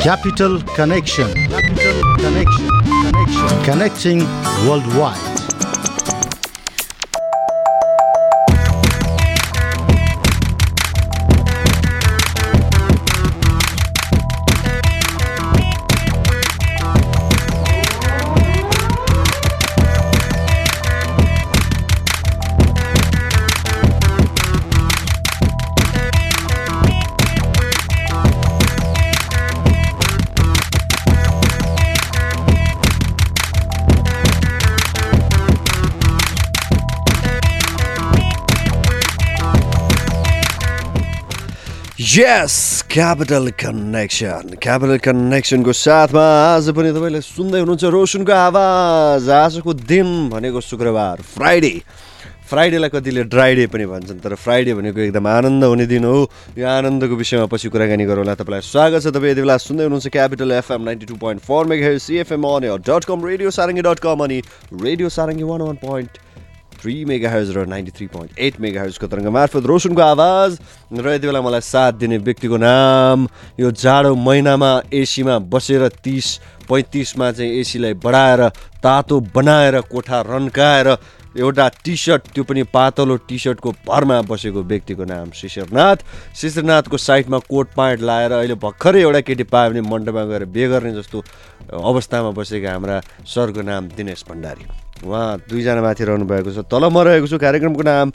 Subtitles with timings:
[0.00, 1.26] Capital Connection.
[1.34, 2.68] Capital Connection.
[2.84, 3.64] Connection.
[3.64, 4.18] Connecting
[4.66, 5.57] worldwide.
[42.08, 50.08] Yes capital connection capital कनेक्सनको साथमा आज पनि तपाईँले सुन्दै हुनुहुन्छ रोशनको आवाज आजको दिन
[50.30, 51.72] भनेको शुक्रबार फ्राइडे
[52.44, 56.16] फ्राइडेलाई कतिले ड्राइडे पनि भन्छन् तर फ्राइडे भनेको एकदम आनन्द हुने दिन हो
[56.56, 60.52] यो आनन्दको विषयमा पछि कुराकानी गरौँला तपाईँलाई स्वागत छ तपाईँ यति बेला सुन्दै हुनुहुन्छ capital
[60.54, 64.40] FM ninety two point four mega CFM on dot com radio Sarangi dot com अनि
[64.78, 66.18] radio Sarangi one one point
[66.80, 66.94] three
[67.30, 70.58] megahertz र ninety three point eight mega हर्जको तरङ्ग मार्फत रोशनको आवाज
[70.94, 73.28] र यति बेला मलाई साथ दिने व्यक्तिको नाम
[73.60, 76.36] यो जाडो महिनामा एसीमा बसेर तिस
[76.70, 78.48] पैँतिसमा चाहिँ एसीलाई बढाएर
[78.82, 80.96] तातो बनाएर कोठा रन्काएर
[81.38, 85.96] एउटा टी सर्ट त्यो पनि पातलो टी सर्टको भरमा बसेको व्यक्तिको नाम शिशिरनाथ।
[86.36, 90.92] शिशिरनाथको साइडमा कोट प्यान्ट लाएर अहिले भर्खरै एउटा केटी पायो भने मण्डपमा गएर बिहे गर्ने
[90.94, 91.22] जस्तो
[91.84, 93.00] अवस्थामा बसेका हाम्रा
[93.34, 94.66] सरको नाम दिनेश भण्डारी।
[95.04, 98.10] उहाँ दुईजना माथि रहनु भएको छ। तल म रहेको छु कार्यक्रमको नाम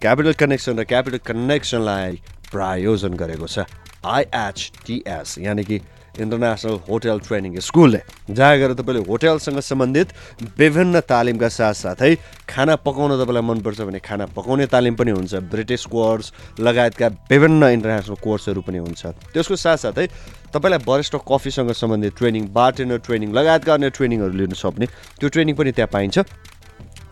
[0.00, 2.12] क्यापिटल कनेक्सन र क्यापिटल कनेक्सनलाई
[2.50, 3.66] प्रायोजन गरेको छ।
[4.02, 5.76] आइएचटिएस यानि कि
[6.20, 10.08] इन्टरनेसनल होटल ट्रेनिङ स्कुलले जहाँ गएर तपाईँले होटलसँग सम्बन्धित
[10.58, 12.14] विभिन्न तालिमका साथसाथै
[12.48, 18.16] खाना पकाउन तपाईँलाई मनपर्छ भने खाना पकाउने तालिम पनि हुन्छ। ब्रिटिस कोर्स लगायतका विभिन्न इन्टरनेसनल
[18.20, 20.06] कोर्सहरू पनि हुन्छ। त्यसको साथसाथै
[20.52, 25.72] तपाईँलाई वरिष्ठ कफीसँग सम्बन्धित ट्रेनिङ बार्टेनर ट्रेनिङ लगायतका अन्य ट्रेनिङहरू लिन सक्ने त्यो ट्रेनिङ पनि
[25.72, 26.18] त्यहाँ पाइन्छ।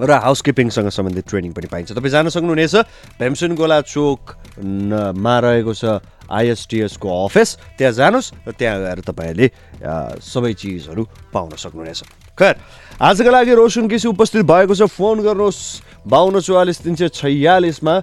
[0.01, 2.75] र हाउसकिपिङसँग सम्बन्धित ट्रेनिङ पनि पाइन्छ। तपाईँ जान सक्नुहुनेछ
[3.21, 5.85] भीमसेन गोला चोकमा रहेको छ
[6.31, 7.49] आइएसटिएसको अफिस
[7.79, 9.49] त्यहाँ जानुहोस् र त्यहाँ गएर तपाईँहरूले
[10.23, 11.03] सबै चिजहरू
[11.35, 12.01] पाउन सक्नुहुनेछ।
[12.39, 12.55] खैर
[13.03, 17.95] आजको लागि रोशन केसी उपस्थित भएको छ। फोन गर्नुहोस् बाहन्न चौवालिस तिन सय छयालिसमा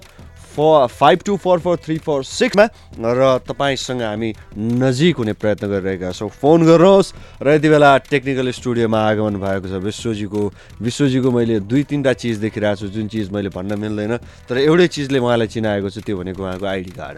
[0.58, 2.64] four five two four four three four सिक्समा
[2.98, 8.98] र तपाईँसँग हामी नजिक हुने प्रयत्न गरिरहेका छौँ। फोन गर्नुहोस् र यति बेला टेक्निकल स्टुडियोमा
[8.98, 10.42] आगमन भएको छ विश्वजीको।
[10.82, 14.16] विश्वजीको मैले दुई तिनवटा चिज देखिरहेको छु जुन चिज मैले भन्न मिल्दैन।
[14.50, 17.16] तर एउटै चिजले उहाँलाई चिनाएको छ त्यो भनेको उहाँको आइडी कार्ड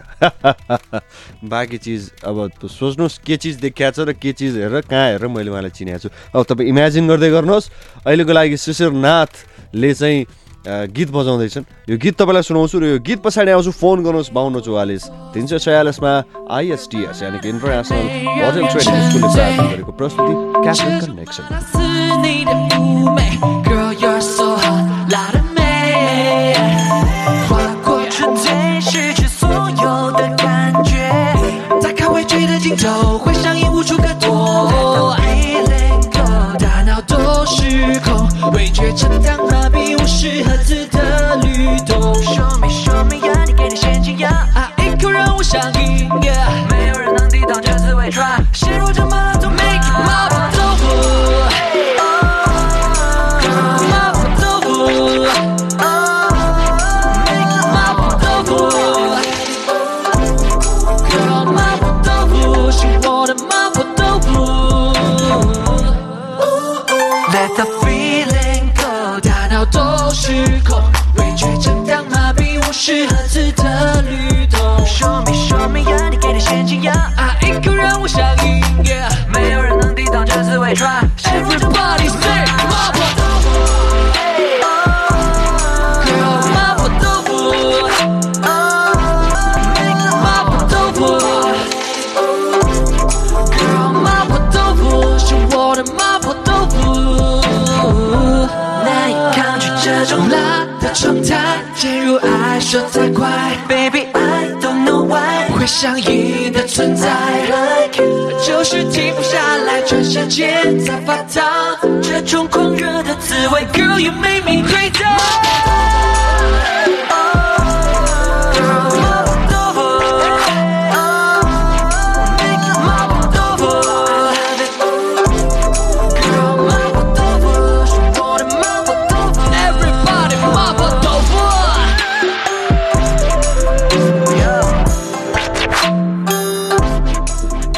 [1.49, 5.49] बाँकी चिज अब सोच्नुहोस् के चिज देखिएको छ र के चिज हेरेर कहाँ हेरेर मैले
[5.49, 10.25] उहाँलाई चिनाएको छु। अब तपाईँ इमेजिन गर्दै गर्नुहोस्। अहिलेको लागि शिशिरनाथले चाहिँ
[10.67, 15.03] गीत बजाउँदैछन्। यो गीत तपाईँलाई सुनाउँछु र यो गीत पछाडि आउँछु। फोन गर्नुहोस् बाहन्न चौवालिस
[15.33, 16.11] तिन सय छयालिसमा
[16.53, 21.11] आइएसटिएस यानि कि इन्टरनेसनल होटल प्रस्तुति क्यापिटल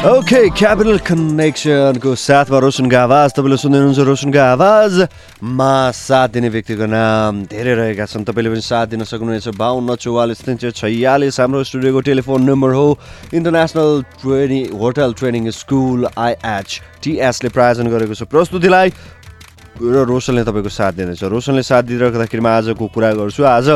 [0.04, 7.48] ओके क्यापिटल कनेक्सनको साथमा रोशनको आवाज तपाईँले सुन्दै हुनुहुन्छ रोशनको आवाजमा साथ दिने व्यक्तिको नाम
[7.48, 12.00] धेरै रहेका छन्। तपाईँले पनि साथ दिन सक्नुहुनेछ। बाहन्न चौवालिस तिन सय छयालिस। हाम्रो स्टुडियोको
[12.04, 12.88] टेलिफोन नम्बर हो।
[13.32, 13.90] International
[14.20, 16.68] training hotel training school आइएच
[17.00, 18.88] टिएसले प्रायोजन गरेको छ। प्रस्तुतिलाई
[19.80, 23.66] र रोशनले तपाईँको साथ दिनेछ रोशनले साथ दिइराख्दाखेरि म आजको कुरा गर्छु। आज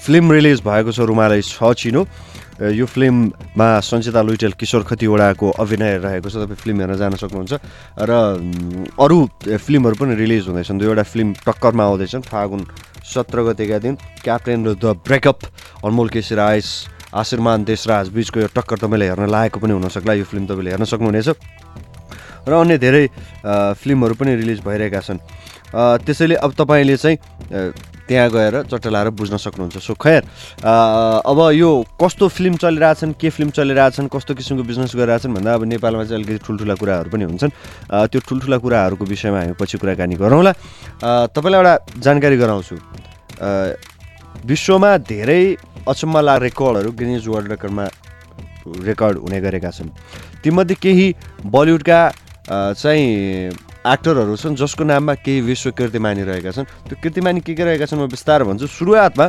[0.00, 2.08] फिल्म रिलिज भएको छ। रुमालै छ चिनो।
[2.54, 7.52] यो फिल्ममा सञ्चिता लुइटेल किशोर खतिवडाको अभिनय रहेको छ। तपाईँ फिल्म हेर्न जान सक्नुहुन्छ।
[7.98, 8.12] र
[8.94, 12.62] अरू फिल्महरू पनि रिलिज हुँदैछन्। दुईवटा फिल्म टक्करमा आउँदैछन्। फागुन
[13.02, 15.38] सत्र गतेका दिन क्याप्टेन र द ब्रेकअप
[15.82, 16.68] अनमोल केसी राइस
[17.10, 21.28] आशीर्मान देशराज बिचको यो टक्कर तपाईँले हेर्न लागेको पनि हुनसक्ला यो फिल्म तपाईँले हेर्न सक्नुहुनेछ।
[22.46, 23.04] र अन्य धेरै
[23.82, 25.18] फिल्महरू पनि रिलिज भइरहेका छन्।
[25.74, 27.18] त्यसैले अब तपाईँले चाहिँ
[28.04, 30.22] त्यहाँ गएर चट्टलाएर बुझ्न सक्नुहुन्छ। सो खैर
[31.24, 36.04] अब यो कस्तो फिल्म चलिरहेछन् के फिल्म चलिरहेछन् कस्तो किसिमको बिजनेस गरिरहेछन् भन्दा अब नेपालमा
[36.04, 37.50] चाहिँ अलिकति ठुल्ठुला कुराहरू पनि हुन्छन्।
[38.12, 40.52] त्यो ठुल्ठुला कुराहरूको विषयमा हामी पछि कुराकानी गरौँला।
[41.32, 41.74] तपाईँलाई एउटा
[42.04, 42.76] जानकारी गराउँछु।
[44.44, 45.42] विश्वमा धेरै
[45.88, 47.84] अचम्म लाग रेकर्डहरू गिनिज वर्ल्ड रेकर्डमा
[48.84, 49.88] रेकर्ड हुने गरेका छन्।
[50.44, 52.00] तीमध्ये केही बलिउडका
[52.76, 53.48] चाहिँ
[53.84, 58.00] एक्टरहरू छन् जसको नाममा केही विश्व कीर्तिमानी रहेका छन्। त्यो कीर्तिमानी के के रहेका छन्
[58.00, 59.26] म बिस्तार भन्छु। सुरुवातमा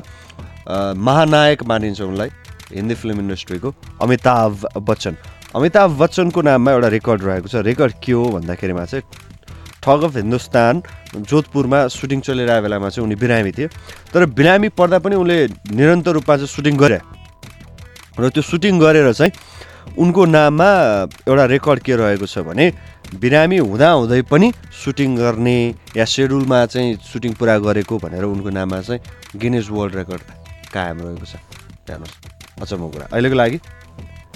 [0.95, 2.29] महानायक मानिन्छ उनलाई
[2.71, 3.69] हिन्दी फिल्म इन्डस्ट्रीको
[4.01, 5.13] अमिताभ बच्चन।
[5.55, 9.03] अमिताभ बच्चनको नाममा एउटा रेकर्ड रहेको छ। रेकर्ड के हो भन्दाखेरिमा चाहिँ
[9.83, 10.73] ठग अफ हिन्दुस्तान
[11.19, 13.67] जोधपुरमा सुटिङ चलिरहेको बेलामा चाहिँ उनी बिरामी थिए।
[14.15, 15.37] तर बिरामी पर्दा पनि उनले
[15.75, 16.99] निरन्तर रूपमा चाहिँ सुटिङ गरे।
[18.19, 19.31] र त्यो सुटिङ गरेर चाहिँ
[19.99, 20.69] उनको नाममा
[21.29, 22.65] एउटा रेकर्ड के रहेको छ भने
[23.13, 24.51] बिरामी हुँदाहुँदै पनि
[24.83, 29.01] सुटिङ गर्ने या सेड्युलमा चाहिँ सुटिङ पुरा गरेको भनेर उनको नाममा चाहिँ
[29.39, 30.21] गिनेज वर्ल्ड रेकर्ड
[30.73, 31.35] कायम रहेको छ।
[31.89, 33.59] हेर्नुहोस् अचम्म कुरा। अहिलेको लागि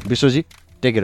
[0.08, 0.42] Vishwaji
[0.82, 1.04] take it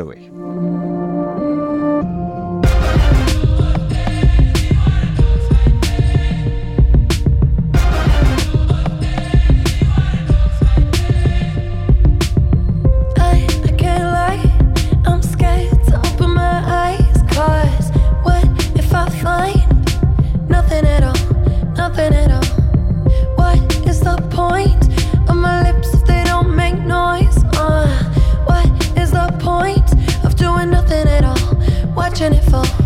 [32.16, 32.85] watching it fall.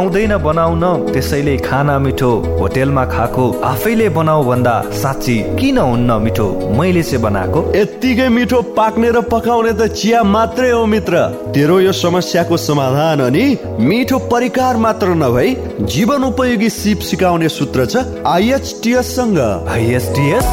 [0.00, 6.48] आउँदैन बनाउन त्यसैले खाना मिठो। होटेलमा खाएको आफैले बनाऊ भन्दा साँच्ची किन हुन्न मिठो?
[6.72, 11.14] मैले चाहिँ बनाएको। यत्तिकै मिठो पाक्ने र पकाउने त चिया मात्रै हो मित्र।
[11.52, 13.44] तेरो यो समस्याको समाधान अनि
[13.78, 15.54] मिठो परिकार मात्र नभई
[15.84, 19.38] जीवन उपयोगी सिप सिकाउने सूत्र छ आइएचटिएस सँग।
[19.68, 20.48] ISTS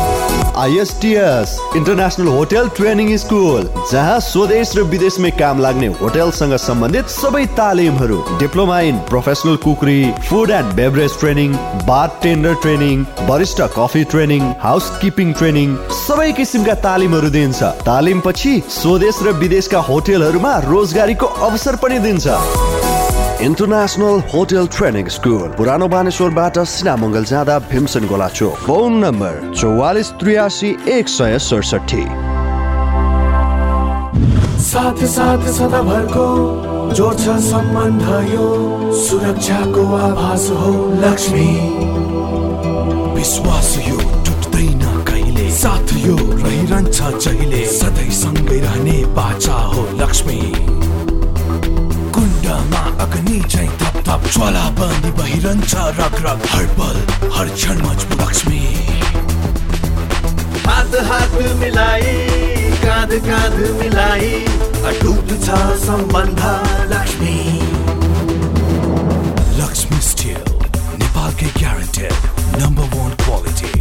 [0.58, 8.18] ISTS international hotel training school जहाँ स्वदेश र विदेशमै काम लाग्ने होटेलसँग सम्बन्धित सबै तालिमहरू
[8.40, 8.98] diploma in
[9.38, 11.54] professional cookery food and beverage training
[11.88, 14.44] bar tender training barista coffee training
[15.02, 22.00] housekeeping training सबै किसिमका तालिमहरू दिन्छ तालिम पछि स्वदेश र विदेशका होटेलहरूमा रोजगारीको अवसर पनि
[22.06, 22.26] दिन्छ
[23.48, 30.72] इन्टरनेसनल होटल ट्रेनिङ स्कुल पुरानो बानेश्वरबाट सिनामङ्गल जाँदा भीमसेन गोला चोक फोन नम्बर चौवालिस त्रियासी
[30.96, 32.06] एक सय सडसठी।
[34.68, 36.26] साथ साथ सदाभरको
[36.94, 38.46] जोड्छ सम्बन्ध यो
[39.00, 41.48] सुरक्षाको आभास हो लक्ष्मी।
[43.16, 45.50] विश्वास यो टुट्दैन कहिले?
[45.52, 47.66] साथ यो रहिरहन्छ जहिले?
[47.74, 50.40] सधैँ सँगै रहने बाचा हो लक्ष्मी।
[52.16, 56.98] कुण्डमा अग्नि चाहिँ थप थप ज्वाला बनी बहिरहन्छ रग रग हर पल
[57.38, 58.64] हर क्षण मजबुत लक्ष्मी।
[60.68, 62.27] हात हात मिलाई
[63.08, 64.30] काँध काँध मिलाई
[64.88, 66.42] अटुट छ सम्बन्ध
[66.92, 67.36] लक्ष्मी।
[69.60, 70.42] लक्ष्मी स्टिल
[71.00, 73.72] नेपालकै ग्यारेन्टेड नम्बर वान क्वालिटी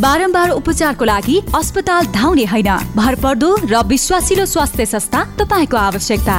[0.00, 6.38] बारम्बार उपचारको लागि अस्पताल धाउने होइन भरपर्दो र विश्वासिलो स्वास्थ्य संस्था तपाईँको आवश्यकता।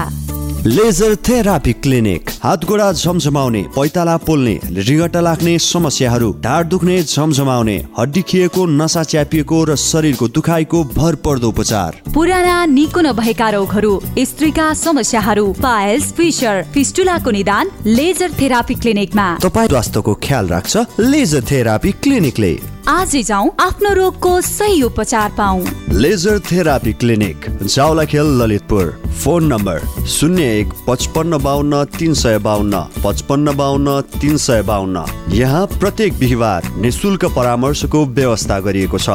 [0.65, 8.22] लेजर थेरापी क्लिनिक हात गोडा झमझमाउने पैताला पोल्ने रिगटा लाग्ने समस्याहरू ढाड दुख्ने झमझमाउने हड्डी
[8.29, 13.93] खिएको नसा च्यापिएको र शरीरको दुखाइको भरपर्दो उपचार। पुराना निको नभएका रोगहरू
[14.24, 21.91] स्त्रीका समस्याहरू पाइल्स फिसर फिस्टुलाको निदान लेजर थेरापी क्लिनिकमा तपाईँ स्वास्थ्यको ख्याल राख्छ लेजर थेरापी
[22.03, 22.53] क्लिनिकले
[22.89, 25.59] आजै जाउँ आफ्नो रोगको सही उपचार पाऊ
[25.95, 28.89] laser therapy clinic Jawalakhel Lalitpur.
[29.23, 35.65] Phone number शून्य एक पचपन्न बाहन्न तिन सय बाहन्न पचपन्न बाहन्न तिन सय बाहन्न यहाँ
[35.79, 39.09] प्रत्येक बिहिबार निशुल्क परामर्शको व्यवस्था गरिएको छ।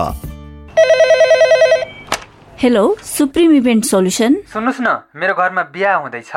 [2.59, 6.31] हेलो सुप्रिम इभेन्ट सोल्युसन सुन्नुहोस् न मेरो घरमा बिहा हुँदैछ।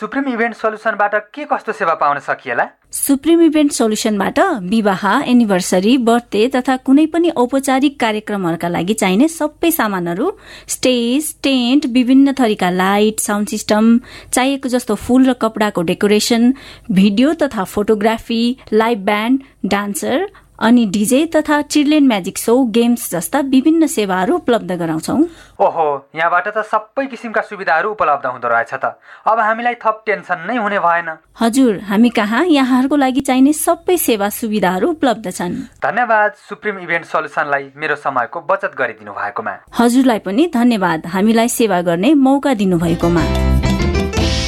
[0.00, 2.66] सुप्रिम इभेन्ट सोल्युसनबाट के कस्तो सेवा पाउन सकिएला?
[2.92, 10.32] सुप्रिम इभेन्ट सोल्युसनबाट विवाह एनिभर्सरी बर्थडे तथा कुनै पनि औपचारिक कार्यक्रमहरूका लागि चाहिने सबै सामानहरू
[10.68, 13.98] स्टेज टेन्ट विभिन्न थरीका लाइट साउन्ड सिस्टम
[14.32, 16.52] चाहिएको जस्तो फूल र कपडाको डेकोरेसन
[16.90, 20.26] भिडियो तथा फोटोग्राफी लाइभ ब्यान्ड डान्सर
[20.64, 25.16] अनि डिजे तथा चिल्ड्रेन म्याजिक सो गेम्स जस्ता विभिन्न सेवाहरू उपलब्ध गराउँछौ।
[25.60, 28.96] ओहो यहाँबाट त सबै किसिमका सुविधाहरू उपलब्ध हुँदो रहेछ त।
[29.28, 34.28] अब हामीलाई थप टेन्सन नै हुने भएन। हजुर हामी कहाँ यहाँहरूको लागि चाहिने सबै सेवा
[34.32, 35.54] सुविधाहरू उपलब्ध छन्।
[35.84, 42.14] धन्यवाद सुप्रिम इभेन्ट सोल्युसनलाई मेरो समयको बचत गरिदिनु भएकोमा। हजुरलाई पनि धन्यवाद हामीलाई सेवा गर्ने
[42.16, 43.53] मौका दिनुभएकोमा।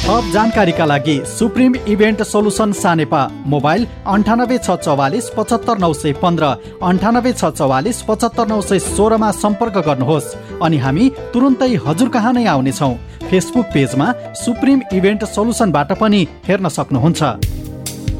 [0.07, 3.21] थप जानकारीका लागि supreme event solution Sanepa.
[3.45, 6.45] Mobile अन्ठानब्बे छ चौवालिस पचहत्तर नौ सय पन्ध्र
[6.81, 10.27] अन्ठानब्बे छ चौवालिस पचहत्तर नौ सय सोह्रमा सम्पर्क गर्नुहोस्।
[10.63, 12.93] अनि हामी तुरुन्तै हजुर कहाँ नै आउनेछौँ।
[13.27, 14.07] फेसबुक पेजमा
[14.43, 17.21] सुप्रिम इभेन्ट सोलुसनबाट पनि हेर्न सक्नुहुन्छ।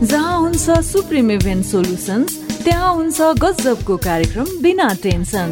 [0.04, 2.32] जहाँ हुन्छ सुप्रिम इभेन्ट सोल्युसन्स
[2.66, 5.50] त्यहाँ हुन्छ गजबको कार्यक्रम बिना टेन्सन।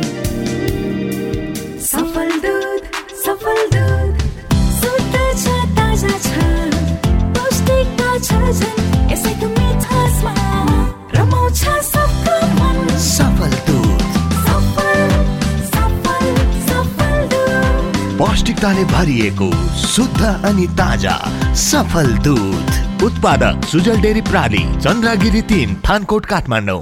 [19.85, 21.15] शुद्ध अनि ताजा
[21.55, 26.81] सफल दुध। उत्पादक सुजल डेरी प्राली चन्द्रगिरी तिन Thankot Kathmandu.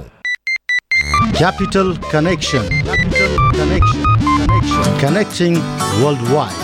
[1.38, 2.64] Capital connection
[3.58, 5.52] connection connecting
[6.02, 6.63] world wide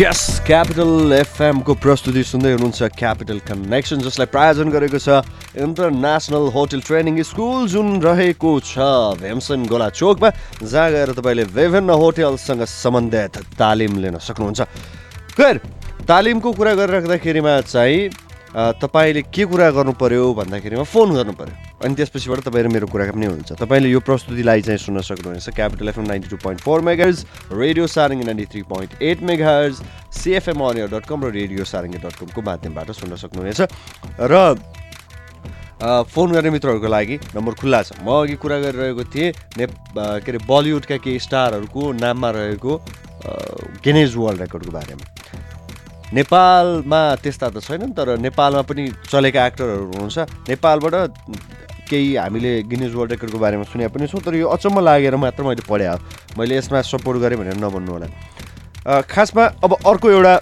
[0.00, 5.20] yes capital एफएमको प्रस्तुति सुन्दै हुनुहुन्छ क्यापिटल कनेक्सन जसलाई प्रायोजन गरेको छ
[5.60, 8.86] इन्टरनेसनल होटल ट्रेनिङ स्कुल जुन रहेको छ
[9.20, 10.30] भेमसन गोला चोकमा
[10.62, 14.60] जहाँ गएर तपाईँले विभिन्न होटलसँग सम्बन्धित तालिम लिन सक्नुहुन्छ।
[15.36, 15.60] खैर
[16.08, 18.08] तालिमको कुरा गरिराख्दाखेरिमा चाहिँ
[18.50, 21.54] तपाईँले के कुरा गर्नु पर्यो भन्दाखेरिमा फोन गर्नु पर्यो
[21.86, 26.06] अनि त्यसपछिबाट तपाईँ मेरो कुरा पनि हुन्छ तपाईँले यो प्रस्तुतिलाई चाहिँ सुन्न सक्नुहुनेछ। Capital FM
[26.06, 27.14] ninety two point four megahertz
[27.54, 29.72] radio Sarangi ninety three point eight megahertz
[30.18, 33.60] CFM अनियर dot com र रेडियो सारङ्गी डट कमको माध्यमबाट सुन्न सक्नुहुनेछ।
[34.18, 34.34] र
[35.80, 39.66] फोन गर्ने मित्रहरूको लागि नम्बर खुल्ला छ। म अघि कुरा गरिरहेको थिएँ ने
[39.96, 42.72] के अरे बलिउडका केही स्टारहरूको नाममा रहेको
[43.80, 45.04] गिनेज वर्ल्ड रेकर्डको बारेमा।
[46.10, 50.18] नेपालमा त्यस्ता त छैनन् तर नेपालमा पनि चलेका एक्टरहरू हुनुहुन्छ।
[50.50, 50.94] नेपालबाट
[51.86, 55.62] केही हामीले गिनेज वर्ल्ड रेकर्डको बारेमा सुने पनि छौँ तर यो अचम्म लागेर मात्र मैले
[55.70, 58.06] पढेँ। मैले यसमा सपोर्ट गरेँ भनेर नभन्नु होला।
[59.06, 60.34] खासमा अब अर्को एउटा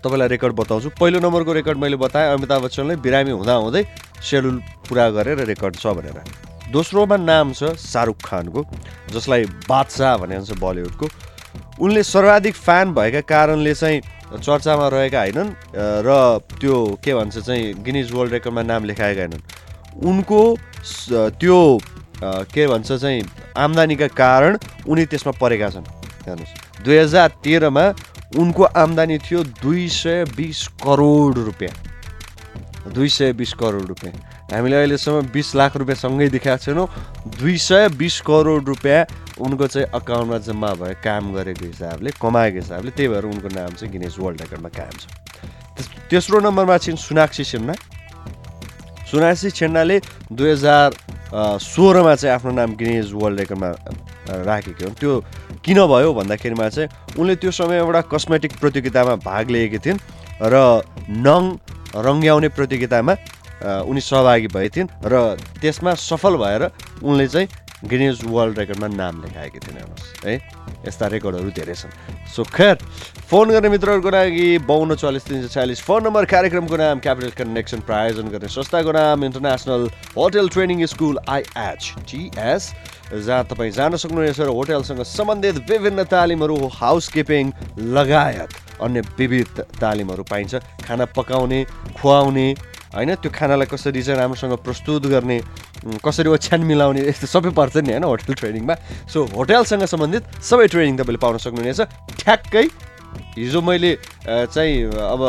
[0.00, 3.82] तपाईँलाई रेकर्ड बताउँछु। पहिलो नम्बरको रेकर्ड मैले बताएँ अमिताभ बच्चनले बिरामी हुँदाहुँदै
[4.24, 4.56] सेड्युल
[4.88, 6.24] पुरा गरेर रेकर्ड छ भनेर।
[6.72, 8.60] दोस्रोमा नाम छ शाहरुख खानको
[9.12, 11.06] जसलाई बादशाह भने भन्छ बलिउडको।
[11.80, 14.00] उनले सर्वाधिक फ्यान भएका कारणले चाहिँ
[14.42, 15.50] चर्चामा रहेका होइनन्
[16.06, 16.10] र
[16.60, 19.42] त्यो के भन्छ चाहिँ गिनिज वर्ल्ड रेकर्डमा नाम लेखाएका होइनन्।
[20.04, 20.40] उनको
[21.40, 21.58] त्यो
[22.52, 23.22] के भन्छ चाहिँ
[23.56, 24.58] आम्दानीका कारण
[24.88, 25.86] उनी त्यसमा परेका छन्।
[26.26, 27.84] हेर्नुहोस् दुई हजार तेह्रमा
[28.36, 31.74] उनको आम्दानी थियो दुई सय बिस करोड रुपियाँ।
[32.92, 34.14] दुई सय बिस करोड रुपियाँ।
[34.48, 36.86] हामीले अहिलेसम्म बिस लाख रुपियाँ सँगै देखाएको छैनौँ।
[37.36, 39.04] दुई सय बिस करोड रुपियाँ
[39.36, 43.92] उनको चाहिँ अकाउन्टमा जम्मा भयो काम गरेको हिसाबले कमाएको हिसाबले त्यही भएर उनको नाम चाहिँ
[43.92, 45.04] गिनेज वर्ल्ड रेकर्डमा कायम छ।
[46.08, 47.74] तेस्रो नम्बरमा छिन् सोनाक्षी सिन्हा
[49.04, 49.96] सोनाक्षी छेन्नाले
[50.32, 50.88] दुई हजार
[51.60, 53.68] सोह्रमा चाहिँ आफ्नो नाम गिनेज वर्ल्ड रेकर्डमा
[54.48, 55.12] राखेको हुन्। त्यो
[55.60, 56.88] किन भयो भन्दाखेरिमा चाहिँ
[57.20, 60.00] उनले त्यो समय एउटा कस्मेटिक प्रतियोगितामा भाग लिएकी थिइन्
[60.40, 60.56] र
[61.20, 61.42] नङ
[61.94, 63.12] रङ्ग्याउने प्रतियोगितामा
[63.62, 66.70] उनी सहभागी भए थिइन् र त्यसमा सफल भएर
[67.02, 67.48] उनले चाहिँ
[67.84, 70.34] गिनेज वर्ल्ड रेकर्डमा नाम लेखाएकी थिइन् हेर्नुहोस् है।
[70.86, 71.92] यस्ता रेकर्डहरू धेरै छन्।
[72.26, 72.76] सो खैर
[73.30, 77.80] फोन गर्ने मित्रहरूको लागि बाउन्न चालिस तिन सय चालिस फोन नम्बर कार्यक्रमको नाम क्यापिटल कनेक्सन
[77.86, 82.72] प्रायोजन गर्ने संस्थाको नाम international hotel training school IHTS
[83.14, 87.52] जहाँ तपाईँ जान सक्नुहुनेछ र होटलसँग सम्बन्धित विभिन्न तालिमहरू हाउसकिपिङ
[87.94, 88.50] लगायत
[88.82, 92.46] अन्य विविध तालिमहरू पाइन्छ। खाना पकाउने खुवाउने
[92.94, 95.36] होइन त्यो खानालाई कसरी चाहिँ राम्रोसँग प्रस्तुत गर्ने
[96.00, 98.74] कसरी ओछ्यान मिलाउने यस्तो सबै पर्छ नि होइन होटल ट्रेनिङमा।
[99.12, 101.80] सो होटलसँग सम्बन्धित सबै ट्रेनिङ तपाईँले पाउन सक्नुहुनेछ।
[102.24, 102.66] ठ्याक्कै
[103.38, 103.90] हिजो मैले
[104.26, 105.22] चाहिँ अब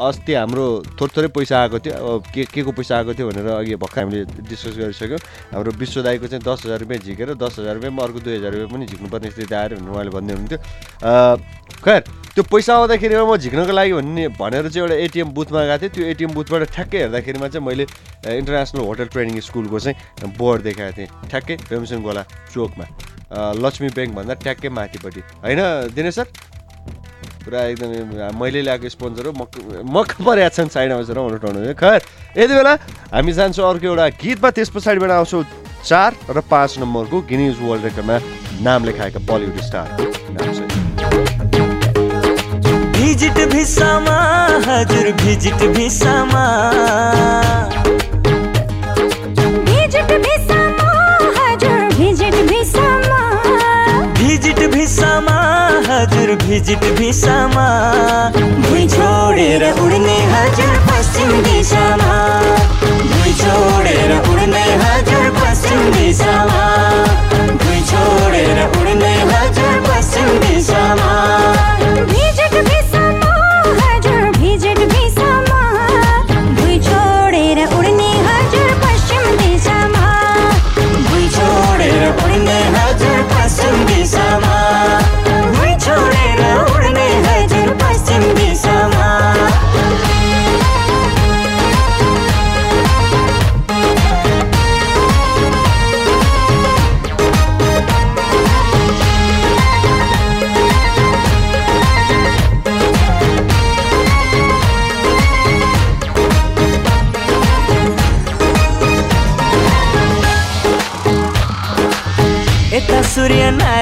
[0.00, 0.66] अस्ति हाम्रो
[1.00, 4.00] थोरै थोरै पैसा आएको थियो अब के के को पैसा आएको थियो भनेर अघि भर्खर
[4.00, 5.18] हामीले डिस्कस गरिसक्यौँ।
[5.54, 8.70] हाम्रो विश्व दाईको चाहिँ दस हजार रुपियाँ झिकेर दस हजार रुपियाँमा अर्को दुई हजार रुपियाँ
[8.74, 10.58] पनि झिक्नुपर्ने स्थिति आएर भनेर उहाँले भन्दै हुनुहुन्थ्यो
[11.84, 12.00] खैर
[12.34, 16.04] त्यो पैसा आउँदाखेरि म झिक्नको लागि भन्ने भनेर चाहिँ एउटा एटिएम बुथमा गएको थिएँ। त्यो
[16.10, 17.84] एटिएम बुथबाट ठ्याक्कै हेर्दाखेरिमा चाहिँ मैले
[18.34, 22.84] इन्टरनेसनल होटल ट्रेनिङ स्कुलको चाहिँ बोर्ड देखाएको थिएँ। ठ्याक्कै भीमसेन गोला चोकमा।
[23.62, 25.60] लक्ष्मी ब्याङ्कभन्दा ट्याक्कै माथिपट्टि। होइन
[25.94, 26.26] दिनेश सर?
[27.44, 29.50] पुरा एकदमै मैले ल्याएको स्पोन्सर हो मक
[29.96, 32.00] मक्क परेका छन् साइडमा बसेर उठाउनु खैर
[32.38, 32.72] यति बेला
[33.12, 35.44] हामी जान्छौँ अर्को एउटा गीतमा त्यस पछाडिबाट आउँछौँ
[35.84, 38.16] चार र पाँच नम्बरको गिनिज वर्ल्ड रेकर्डमा
[38.64, 39.88] नाम लेखाएका बलिउड स्टार।
[42.96, 44.18] भिजिट भिसामा
[44.66, 46.44] हजुर भिजिट भिसामा।
[56.42, 57.66] भिजिट भिसामा
[58.66, 62.16] भुइँ छोडेर उड्ने हजुर पश्चिम दिशामा
[62.80, 66.64] भुइँ छोडेर उड्ने हजुर पश्चिम दिशामा
[67.62, 71.73] भुइँ छोडेर उड्ने हजुर पश्चिम दिशामा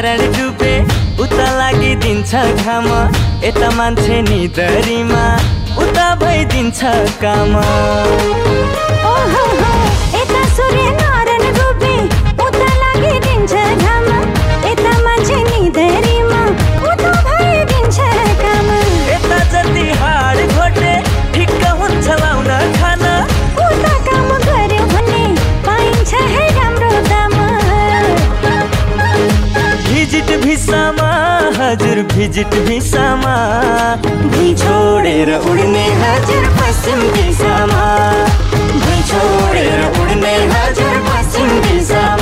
[0.03, 0.75] नारायण डुबे
[1.23, 2.31] उता लागिदिन्छ
[2.67, 2.87] घाम।
[3.47, 5.23] यता मान्छे निधरीमा
[5.83, 6.81] उता भइदिन्छ
[7.23, 7.55] काम।
[30.63, 31.07] भिसामा
[31.59, 33.33] हजुर भिजिट भिसामा
[34.31, 37.83] भुइँ छोडेर उड्ने हजुर पश्चिम भिसामा
[38.83, 42.22] भुइँ छोडेर उड्ने हजुर पश्चिम भिसामा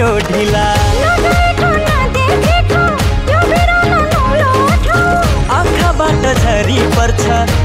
[0.00, 0.64] भइसक्यो ढिला।
[5.56, 7.24] आँखाबाट झरी पर्छ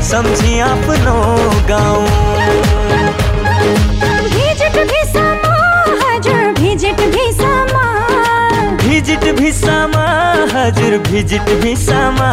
[0.10, 1.16] सम्झी आफ्नो
[1.70, 2.06] गाउँ।
[4.36, 5.56] भिजिट भिसामा
[6.04, 7.00] हजुर भिजिट
[9.40, 10.06] भिसामा
[10.56, 12.32] हजुर भिजिट भिसामा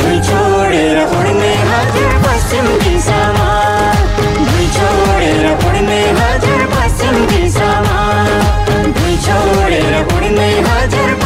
[0.00, 3.48] भुइँ छोडेर उड्ने हजुर पश्चिम भिसामा
[4.36, 8.04] भुइँ छोडेर उड्ने हजुर पश्चिम भिसामा
[9.24, 11.25] छोडेर उड्ने हजुर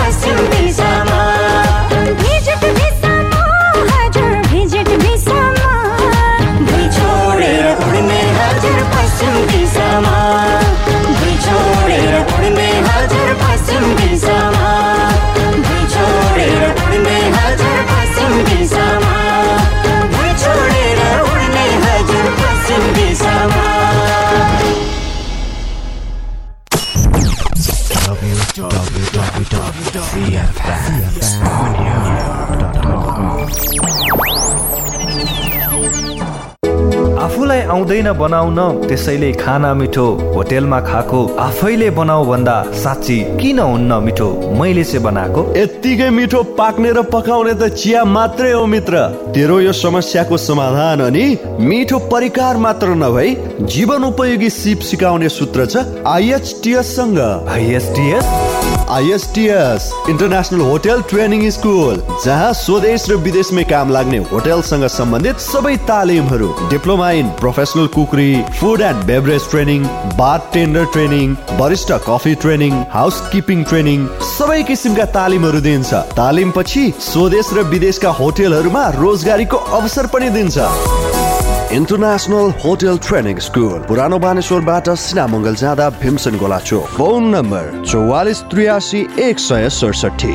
[37.90, 44.28] आउँदैन बनाउन त्यसैले खाना मिठो होटेलमा खाएको आफैले बनाऊ भन्दा साँच्ची किन हुन्न मिठो?
[44.54, 48.94] मैले चाहिँ बनाएको। यत्तिकै मिठो पाक्ने र पकाउने त चिया मात्रै हो मित्र।
[49.34, 51.26] तेरो यो समस्याको समाधान अनि
[51.58, 53.34] मिठो परिकार मात्र नभई
[53.66, 57.18] जीवन उपयोगी सिप सिकाउने सूत्र छ आइएचटिएस सँग।
[57.50, 58.49] ISTS
[58.90, 66.48] ISTS international hotel training school जहाँ स्वदेश र विदेशमै काम लाग्ने होटेलसँग सम्बन्धित सबै तालिमहरू
[66.70, 69.86] diploma in professional cookery food and beverage training
[70.18, 72.82] bar tender training barista coffee training
[73.32, 80.30] housekeeping training सबै किसिमका तालिमहरू दिन्छ तालिम पछि स्वदेश र विदेशका होटेलहरूमा रोजगारीको अवसर पनि
[80.38, 81.29] दिन्छ
[81.70, 89.02] इन्टरनेसनल होटल ट्रेनिङ स्कुल पुरानो बानेश्वरबाट सिनामङ्गल जाँदा भीमसेन गोला चोक फोन नम्बर चौवालिस त्रियासी
[89.26, 90.34] एक सय सडसठी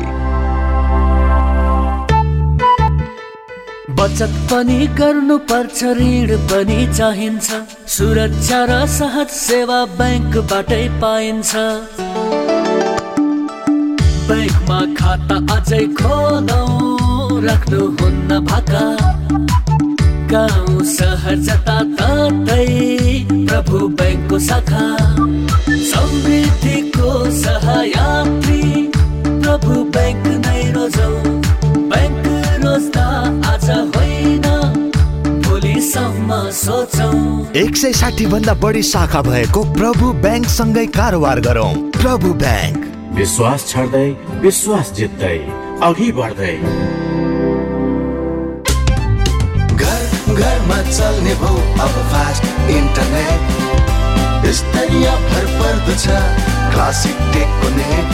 [3.98, 7.48] बचत पनि गर्नुपर्छ ऋण पनि चाहिन्छ।
[7.96, 11.50] सुरक्षा र सहज सेवा ब्याङ्कबाटै पाइन्छ।
[14.28, 19.15] ब्याङ्कमा खाता अझै खोलौँ राख्नुहुन्न भाका।
[20.36, 22.64] गाउँ सहर जताततै
[23.48, 24.86] प्रभु ब्याङ्कको शाखा।
[25.90, 28.62] समृद्धिको सहयात्री
[29.24, 31.08] प्रभु ब्याङ्क नै रोजौ।
[31.92, 32.26] ब्याङ्क
[32.64, 33.06] रोज्दा
[33.52, 34.46] आज होइन
[35.46, 37.16] भोलिसम्म सोचौँ।
[37.56, 42.80] एक सय साठी भन्दा बढी शाखा भएको प्रभु ब्याङ्क सँगै कारोबार गरौँ। प्रभु ब्याङ्क।
[43.16, 44.08] विश्वास छर्दै
[44.44, 45.36] विश्वास जित्दै
[45.88, 46.56] अघि बढ्दै।
[50.36, 51.52] घरमा चल्ने भो
[51.84, 52.44] अब फास्ट
[52.78, 53.40] इन्टरनेट।
[54.56, 56.06] स्तरीय भर पर्दछ
[56.72, 58.12] classic टेकको net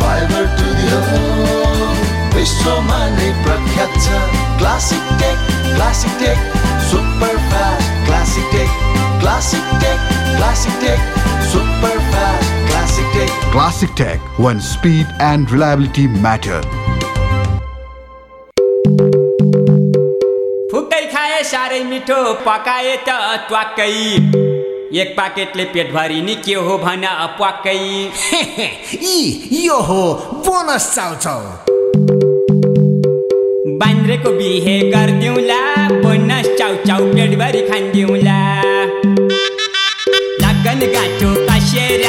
[0.00, 1.94] fiber to the home
[2.34, 4.20] विश्वमा नै प्रख्यात छ।
[4.58, 5.38] Classic tech
[5.74, 6.38] classic tech
[6.90, 8.70] super fast classic tech
[9.20, 9.98] classic tech
[10.36, 11.00] classic tech
[11.52, 16.60] super fast classic tech Classic Tech, when speed and reliability matter.
[21.50, 23.10] साह्रै मिठो पकाए त
[23.48, 23.92] ट्वाक्कै।
[25.00, 27.04] एक पाकेटले पेट भरि नि के हो भन
[27.38, 27.74] प्वाक्कै
[29.04, 30.02] यी यो हो
[30.46, 31.40] बोनस चाउचाउ।
[33.80, 35.60] बान्द्रेको बिहे गरिदिउँला
[36.02, 38.38] बोनस चाउचाउ पेटभरि खानिदिउँला।
[40.42, 42.04] लगन गाँठो कसेर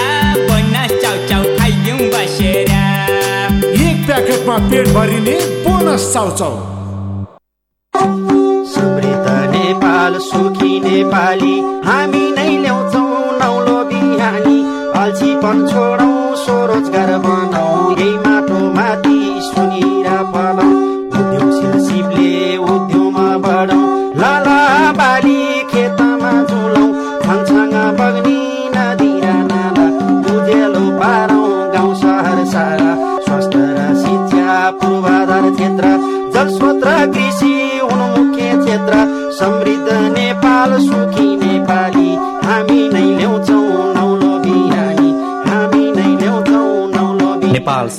[0.50, 2.72] बोनस चाउचाउ खाइदिउँ बसेर।
[3.88, 6.54] एक प्याकेटमा पेट भरिने बोनस चाउचाउ।
[10.22, 11.56] सुखी नेपाली
[11.86, 13.06] हामी नै ल्याउँछौ
[13.42, 14.58] नौलो बिहानी।
[15.02, 17.12] अल्छीपन छोडौँ स्वरोजगार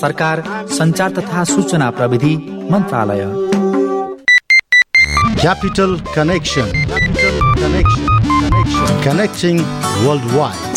[0.02, 0.42] सरकार
[0.76, 2.34] संचार तथा सूचना प्रविधि
[2.72, 3.24] मंत्रालय।
[5.42, 9.64] Capital connection capital connection connection
[10.04, 10.70] world wide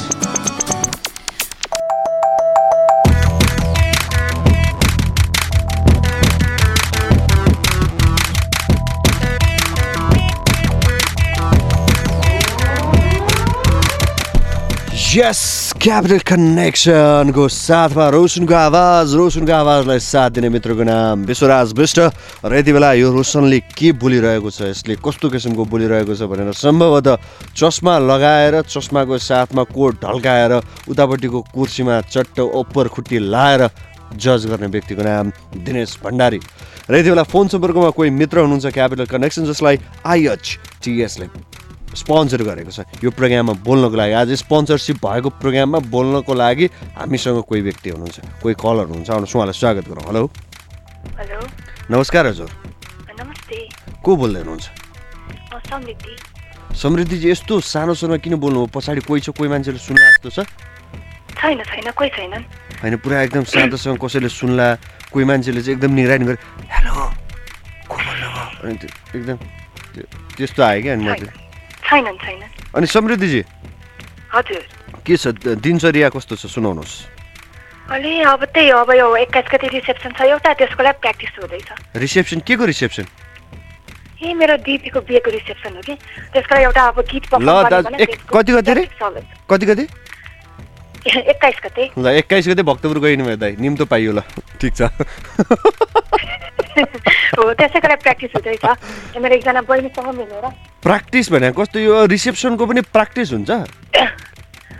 [15.15, 15.64] Yes!
[15.85, 21.99] Capital कनेक्सनको साथमा रोशनको आवाज रोशनको आवाजलाई साथ दिने मित्रको नाम विश्वराज विष्ट
[22.43, 27.53] र यति बेला यो रोशनले के बोलिरहेको छ यसले कस्तो किसिमको बोलिरहेको छ भनेर सम्भवतः
[27.53, 30.53] चस्मा लगाएर चस्माको साथमा कोट ढल्काएर
[30.89, 33.69] उतापट्टिको कुर्सीमा चट्ट ओप्पर खुट्टी लाएर
[34.17, 36.39] जज गर्ने व्यक्तिको नाम दिनेश भण्डारी
[36.89, 41.29] र यति बेला फोन सम्पर्कमा कोही मित्र हुनुहुन्छ क्यापिटल कनेक्सन जसलाई आइएच टिएसले
[41.95, 46.65] स्पोन्सर गरेको छ। यो प्रोग्राममा बोल्नको लागि आज स्पोन्सरसिप भएको प्रोग्राममा बोल्नको लागि
[46.97, 50.23] हामीसँग कोही व्यक्ति हुनुहुन्छ कोही कलर हुनुहुन्छ। आउनुहोस् उहाँलाई स्वागत गरौँ। हेलो।
[51.19, 51.39] हेलो।
[51.91, 52.49] नमस्कार हजुर।
[53.19, 53.57] नमस्ते।
[54.03, 54.65] को बोल्दै हुनुहुन्छ?
[56.75, 60.47] समृद्धिजी यस्तो सानो सानो किन बोल्नु पछाडि कोही छ कोही मान्छेले सुन्ला जस्तो छ?
[61.39, 62.43] छैन छैन कोही छैनन्।
[62.83, 64.67] होइन पुरा एकदम शान्तसँग कसैले सुन्ला
[65.11, 66.37] कोही मान्छेले चाहिँ एकदम निगरानी गरे
[66.75, 66.93] हेलो
[67.87, 69.37] को त्यो एकदम
[69.95, 71.44] त्यो- त्यस्तो आयो क्या अनि म चाहिँ
[71.85, 73.41] छैनन् छैनन्। अनि समृद्धिजी?
[74.33, 74.63] हजुर।
[75.05, 75.27] के छ
[75.61, 76.93] दिनचर्या कस्तो छ सुनाउनुहोस्।
[77.85, 81.69] अलि अब त्यही अब यो एक्काइस गति रिसेप्सन छ एउटा त्यसको लागि प्र्याक्टिस हुँदैछ।
[82.01, 83.05] रिसेप्सन के को रिसेप्सन?
[84.25, 85.93] ए मेरो दिदीको बिहेको रिसेप्सन हो कि।
[86.33, 88.85] त्यसको लागि एउटा अब गीत कति कति
[89.45, 89.85] कति कति
[91.05, 94.21] एक्काइस गते। ल एक्काइस गते भक्तपुर गइनु भयो दाइ निम्तो पाइयो ल।
[94.59, 94.81] ठिक छ।
[97.35, 98.65] हो त्यसैको लागि प्र्याक्टिस हुँदैछ
[99.21, 100.45] मेरो एकजना बहिनीसँग मिलेर।
[100.81, 103.51] प्र्याक्टिस भने कस्तो यो रिसेप्सनको पनि प्र्याक्टिस हुन्छ?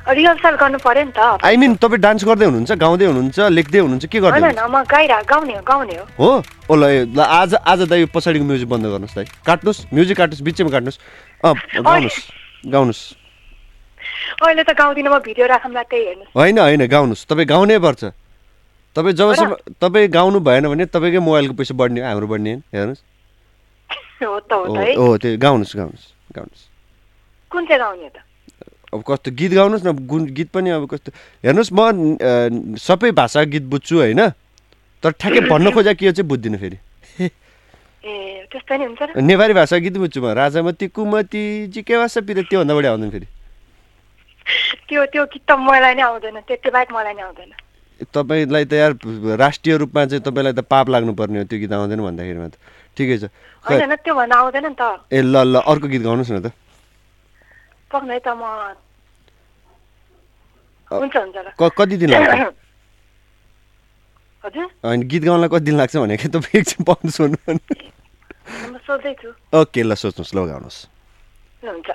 [0.06, 4.06] रिहर्सल गर्नु पर्यो नि त। आई मिन तपाईँ डान्स गर्दै हुनुहुन्छ गाउँदै हुनुहुन्छ लेख्दै हुनुहुन्छ
[4.06, 4.70] के गर्दै हुनुहुन्छ?
[4.70, 6.32] म गाइरा गाउने हो गाउने हो। हो?
[6.70, 10.46] ओ ल ल आज आज दाइ यो पछाडिको म्युजिक बन्द गर्नुहोस् दाइ। काट्नुहोस् म्युजिक काट्नुहोस्
[10.46, 11.00] बिचैमा काट्नुहोस्।
[11.42, 12.22] अँ गाउनुहोस्
[12.70, 13.02] गाउनुहोस्।
[14.44, 18.04] अहिले त गाउँदिनँ म भिडियो राखौँला त्यही हेर्नु होइन होइन गाउनुहोस्। तपाईँ गाउनै पर्छ।
[18.96, 23.02] तपाईँ जबसम्म तपाईँ गाउनु भएन भने तपाईँकै मोबाइलको पैसा बढ्ने हाम्रो बढ्ने हेर्नुहोस्।
[24.22, 24.40] हो
[25.20, 26.64] त्यो गाउनुहोस् गाउनुहोस् गाउनुहोस्।
[27.52, 28.18] कुन चाहिँ गाउने त?
[28.94, 31.12] अब कस्तो गीत गाउनुहोस् न गुन गीत पनि अब कस्तो।
[31.44, 31.80] हेर्नुहोस् म
[32.80, 34.22] सबै भाषा गीत बुझ्छु होइन?
[35.04, 36.78] तर ठ्याक्कै भन्न खोजा के हो चाहिँ बुझ्दिनँ फेरि।
[39.20, 43.28] नेपाली भाषा गीत बुझ्छु म। राजामती कुमती जिकेवासा पिरे त्योभन्दा बढी आउँदैन फेरि।
[44.90, 47.52] त्यो त्यो गीत त मलाई नै आउँदैन त्यति बाहेक मलाई नै आउँदैन।
[48.06, 48.92] तपाईँलाई त यार
[49.40, 52.56] राष्ट्रिय रूपमा चाहिँ तपाईँलाई त पाप लाग्नुपर्ने हो त्यो गीत आउँदैन भन्दाखेरिमा त
[52.98, 53.24] ठिकै छ।
[53.66, 56.52] होइन त्यो भन्दा आउँदैन नि त। ए ल ल अर्को गीत गाउनुहोस् न त।
[57.92, 58.44] पक्नै त म
[60.92, 62.54] हुन्छ हुन्छ ल कति दिन लाग्छ?
[64.46, 64.68] हजुर?
[64.86, 67.64] होइन गीत गाउनलाई कति दिन लाग्छ भनेको तपाईँ एकछिन पाउनु सोध्नु भने
[69.56, 70.80] ओके ल सोच्नुहोस् ल गाउनुहोस्।
[71.64, 71.90] ल। हुन्छ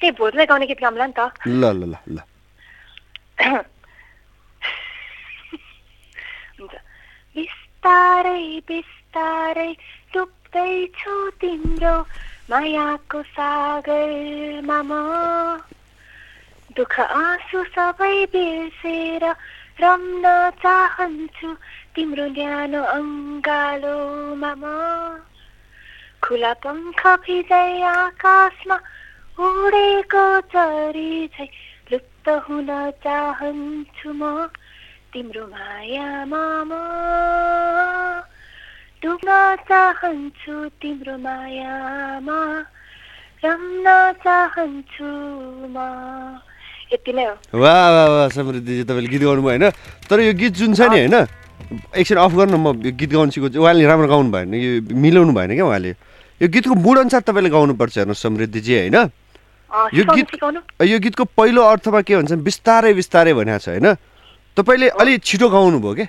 [0.00, 2.18] त्यही भोजलाई गाउने गीत गाउँला नि त। ल ल ल ल।
[7.36, 9.72] बिस्तारै बिस्तारै
[10.12, 11.96] डुब्दैछु तिम्रो
[12.50, 14.92] मायाको सागरमा म।
[16.76, 19.24] दुःख आँसु सबै बिर्सेर
[19.80, 20.24] रम्न
[20.62, 21.48] चाहन्छु
[21.94, 24.64] तिम्रो न्यानो अङ्गालोमा म।
[26.22, 28.76] खुला पङ्ख भिजै आकाशमा
[29.36, 31.46] उडेको चरी झै
[31.92, 32.70] लुप्त हुन
[33.04, 34.48] चाहन्छु म।
[35.12, 36.72] तिम्रो मायामा म
[39.68, 42.38] चाहन्छु तिम्रो मायामा
[43.44, 43.86] रम्न
[44.24, 45.08] चाहन्छु
[45.68, 45.76] म।
[46.92, 49.64] यति नै वाह वाह वाह समृद्धिजी तपाईँले गीत गाउनु भयो होइन?
[50.08, 51.16] तर यो गीत जुन छ नि होइन
[51.92, 55.66] एकछिन अफ गर्नु म यो गीत सिकाउँछु उहाँले राम्रो गाउनु भएन यो मिलाउनु भएन क्या
[55.68, 55.92] उहाँले।
[56.40, 58.96] यो गीतको मुड अनुसार तपाईँले गाउनुपर्छ हेर्नुहोस् समृद्धिजी होइन?
[59.94, 60.28] यो गीत।
[60.82, 63.96] यो गीतको पहिलो अर्थमा के भन्छ बिस्तारै बिस्तारै भनेको छ होइन?
[64.56, 66.08] तपाईँले अलि छिटो गाउनु भयो क्या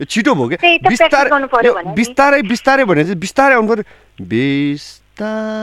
[0.00, 0.60] यो छिटो भयो क्या
[1.46, 3.84] पर्यो नि। बिस्तारै बिस्तारै भने चाहिँ बिस्तारै आउनु पर्यो।
[4.22, 5.56] बिस्तारै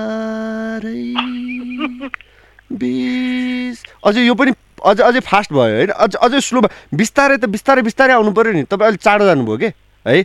[2.81, 4.51] बिस अझै यो पनि
[4.83, 5.91] अझ अझै फास्ट भयो होइन?
[5.93, 9.57] अझ अझै स्लो भयो। बिस्तारै त बिस्तारै बिस्तारै आउनु पऱ्यो नि। तपाईँ अलिक चाँडो जानुभयो
[9.57, 9.69] कि?
[10.05, 10.23] है?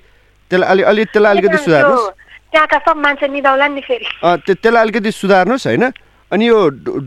[0.51, 2.13] त्यसलाई अलि अलि त्यसलाई अलिकति सुधार्नुहोस्। त्यो
[2.53, 5.85] त्यहाँका सब मान्छे मिलाउला नि फेरि। अँ, त्यो त्यसलाई अलिकति सुधार्नुहोस् होइन?
[6.29, 6.57] अनि यो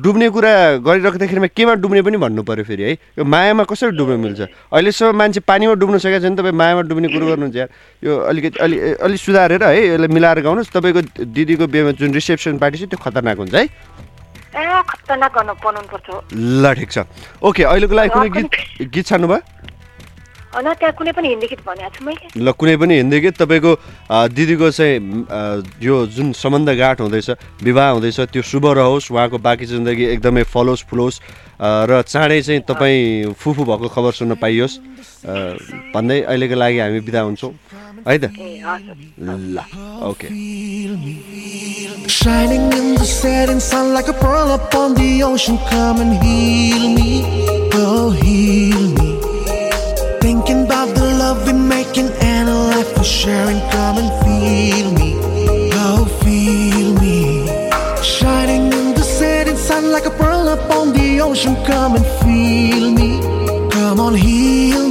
[0.02, 2.92] डुब्ने कुरा गरिराख्दाखेरिमा केमा डुब्ने पनि भन्नु पऱ्यो फेरि है?
[3.18, 4.42] यो मायामा कसरी डुब्न मिल्छ?
[4.74, 7.70] अहिलेसम्म मान्छे पानीमा डुब्न सकेको छैन तपाईँ मायामा डुब्ने कुरो गर्नुहुन्छ यार।
[8.02, 9.78] यो अलिकति अलि अलि सुधारेर है?
[9.94, 13.70] यसलाई मिलाएर गाउनुहोस्। तपाईँको दिदीको बिहेमा जुन रिसेप्सन पार्टी छ त्यो खतरनाक हुन्छ है?
[16.34, 17.06] ल ठिक छ।
[17.46, 19.28] ओके अहिलेको लागि कुनै गीत गीत छान्नु
[20.52, 23.72] त्यहाँ कुनै पनि हिन्दी गीत भनेको छु मैले। ल कुनै पनि हिन्दी गीत तपाईँको
[24.36, 24.96] दिदीको चाहिँ
[25.80, 27.30] यो जुन सम्बन्ध गाँठ हुँदैछ
[27.64, 31.22] विवाह हुँदैछ त्यो शुभ रहोस् उहाँको बाँकी जिन्दगी एकदमै फलोस् फुलोस्
[31.62, 34.74] र चाँडै चाहिँ तपाईँ फुफू भएको खबर सुन्न पाइयोस्।
[35.96, 37.54] भन्दै अहिलेको लागि हामी बिदा हुन्छौँ।
[38.02, 38.34] है त?
[39.22, 39.58] ल
[40.04, 40.28] okay.
[42.12, 45.58] Shining in the setting sun like a pearl upon the ocean.
[45.70, 47.24] Come and heal me,
[47.74, 49.10] oh heal me.
[51.22, 53.60] Love we're making and a life we're sharing.
[53.70, 55.10] Come and feel me,
[55.86, 57.46] oh feel me.
[58.02, 61.56] Shining in the setting sun like a pearl upon the ocean.
[61.64, 63.22] Come and feel me,
[63.70, 64.91] come on heal me.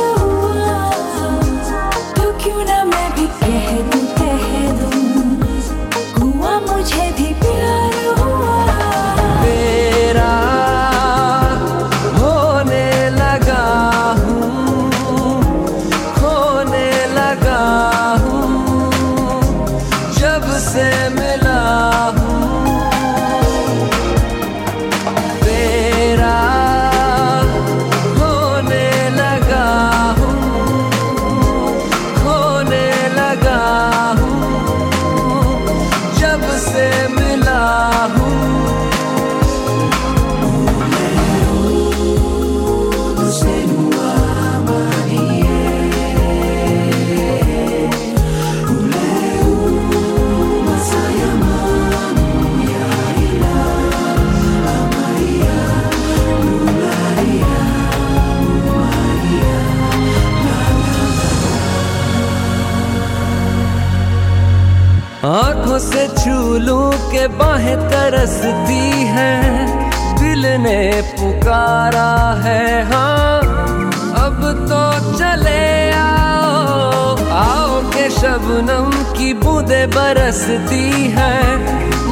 [80.11, 81.35] बरसती है।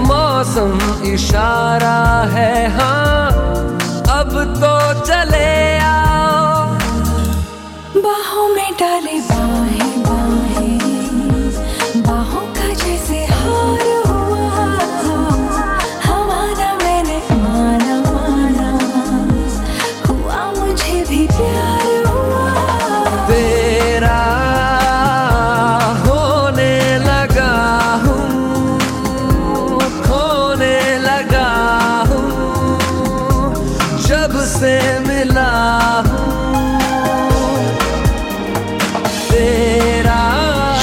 [0.08, 2.00] मौसम इशारा
[2.34, 3.32] है हाँ।
[4.20, 4.32] अब
[4.62, 4.74] तो
[5.06, 5.59] चले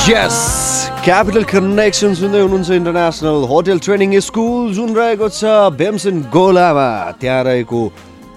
[0.07, 0.35] यस
[1.05, 6.91] capital connection सुन्दै हुनुहुन्छ इन्टरनेसनल होटल ट्रेनिङ स्कुल जुन रहेको छ बेम्सन गोलामा
[7.21, 7.81] त्यहाँ रहेको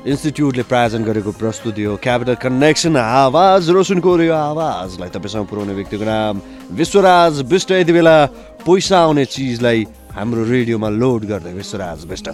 [0.09, 6.41] इन्स्टिच्युटले प्रायोजन गरेको प्रस्तुति हो क्यापिटल कनेक्सन आवाज रोशनको यो आवाजलाई तपाईँसँग पुर्याउने व्यक्तिको नाम
[6.82, 8.17] विश्वराज विष्ट। यति बेला
[8.65, 9.86] पैसा आउने चिजलाई
[10.17, 12.28] हाम्रो रेडियोमा लोड गर्दै विश्वराज विष्ट।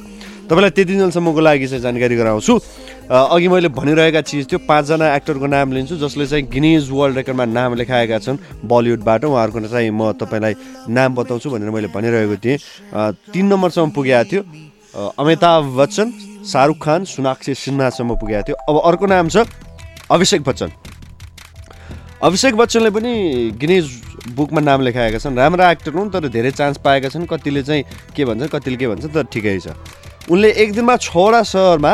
[0.45, 2.53] तपाईँलाई त्यति दिनसम्मको लागि चाहिँ जानकारी गराउँछु।
[3.05, 7.73] अघि मैले भनिरहेका चिज थियो पाँचजना एक्टरको नाम लिन्छु जसले चाहिँ गिनिज वर्ल्ड रेकर्डमा नाम
[7.75, 10.53] लेखाएका छन् बलिउडबाट। उहाँहरूको चाहिँ म तपाईँलाई
[10.89, 12.57] नाम बताउँछु भनेर मैले भनिरहेको थिएँ।
[13.33, 14.41] तिन नम्बरसम्म पुगेको थियो।
[15.17, 16.07] अमिताभ बच्चन
[16.45, 19.45] शाहरुख खान सोनाक्षी सिन्हासम्म पुगेको थियो। अब अर्को नाम छ
[20.11, 20.69] अभिषेक बच्चन।
[22.21, 23.11] अभिषेक बच्चनले पनि
[23.59, 23.85] गिनिज
[24.33, 27.83] बुकमा नाम लेखाएका छन्। राम्रा एक्टर हुन् तर धेरै चान्स पाएका छन्। कतिले चाहिँ
[28.15, 29.77] के भन्छ कतिले के भन्छ तर ठिकै छ।
[30.31, 31.93] उनले एक दिनमा छवटा सहरमा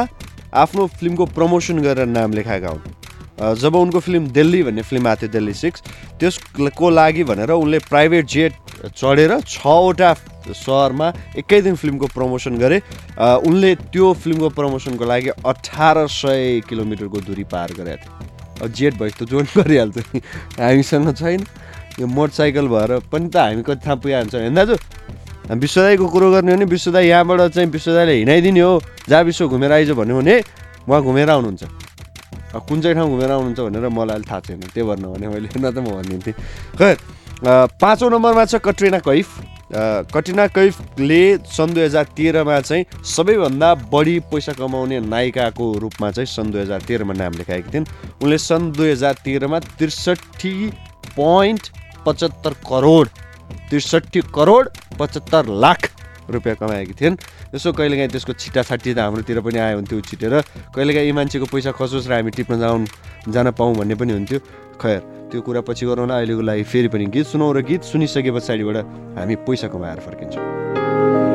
[0.55, 5.31] आफ्नो फिल्मको प्रमोसन गरेर नाम लेखाएका हुन्। जब उनको फिल्म दिल्ली भन्ने फिल्म आएको थियो
[5.31, 5.83] दिल्ली सिक्स
[6.19, 8.53] त्यसको लागि भनेर उनले प्राइभेट जेट
[8.95, 10.13] चढेर छवटा
[10.47, 11.07] सहरमा
[11.37, 12.81] एकै दिन फिल्मको प्रमोसन गरे।
[13.19, 17.97] उनले त्यो फिल्मको प्रमोसनको लागि अठार सय किलोमिटरको दूरी पार गरेका
[18.61, 19.97] थिए जेट भएपछि त जोइन गरिहाल्छ
[20.59, 21.45] हामीसँग छैन।
[21.99, 24.75] यो मोटरसाइकल भएर पनि त हामी कति थाहा पुगिहाल्छ। होइन दाजु।
[25.59, 29.91] विश्वदाईको कुरो गर्ने हो भने विश्वदाई यहाँबाट चाहिँ विश्वदाईले हिँडाइदिने हो। जहाँ विश्व घुमेर आइज
[29.91, 30.43] भन्यो भने
[30.89, 31.63] उहाँ घुमेर आउनुहुन्छ।
[32.55, 35.71] कुन चाहिँ ठाउँ घुमेर आउनुहुन्छ भनेर मलाई अहिले थाहा छैन। त्यो भन्नु भने मैले न
[35.71, 36.33] त म भनिदिन्थेँ।
[36.81, 39.43] अ, पाँचौँ नम्बरमा छ कट्रिना कैफ। अ,
[40.15, 46.51] कट्रिना कैफले सन् दुई हजार तेह्रमा चाहिँ सबैभन्दा बढी पैसा कमाउने नायिकाको रूपमा चाहिँ सन्
[46.51, 47.85] दुई हजार तेह्रमा नाम लेखाएकी थिइन्।
[48.23, 50.69] उनले सन् दुई हजार तेह्रमा त्रिसठी
[51.15, 51.67] पोइन्ट
[52.05, 53.09] पचहत्तर करोड
[53.69, 54.63] त्रिसठी करोड
[54.99, 55.79] पचहत्तर लाख
[56.31, 57.15] रुपियाँ कमाएकी थिइन्।
[57.55, 60.33] यसो कहिलेकाहीँ त्यसको छिटा छाटी त हाम्रोतिर पनि आयो हुन्थ्यो छिटेर।
[60.75, 62.85] कहिलेकाहीँ यी मान्छेको पैसा खसोस् र हामी टिप्न जाउँ
[63.27, 64.39] जान पाऊँ भन्ने पनि हुन्थ्यो।
[64.79, 64.99] खैर
[65.31, 68.77] त्यो कुरा पछि गरौँ न अहिलेको लागि फेरि पनि गीत सुनौँ र गीत सुनिसके पछाडिबाट
[69.19, 71.30] हामी पैसा कमाएर फर्किन्छौँ।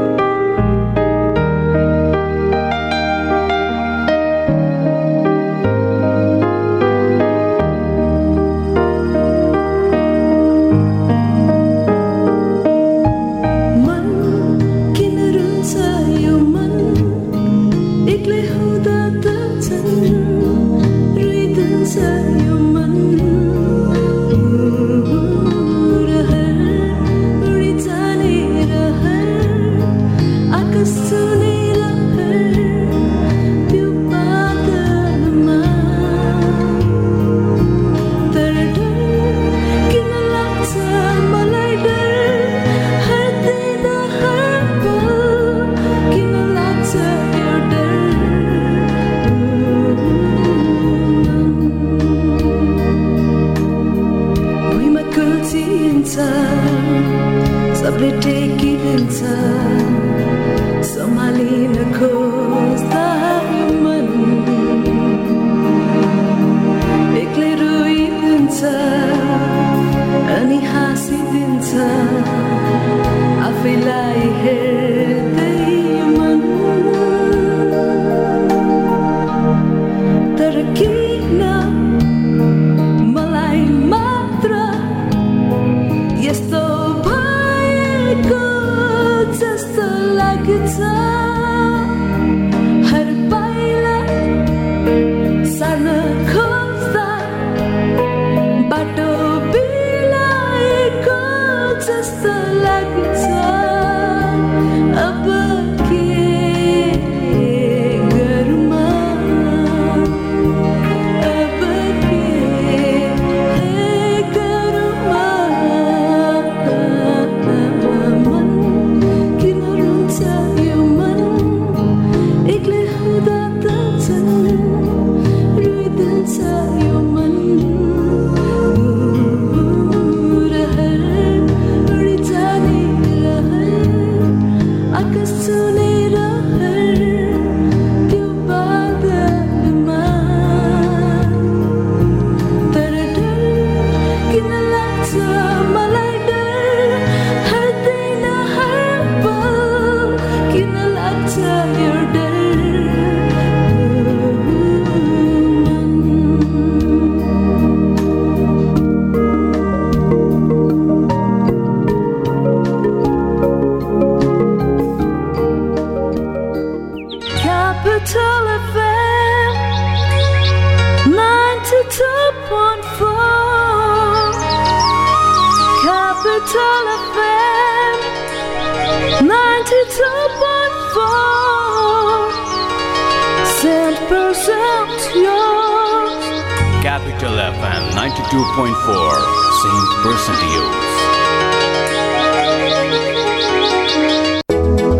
[188.16, 189.16] 92.4
[189.60, 190.92] Saint Percent News.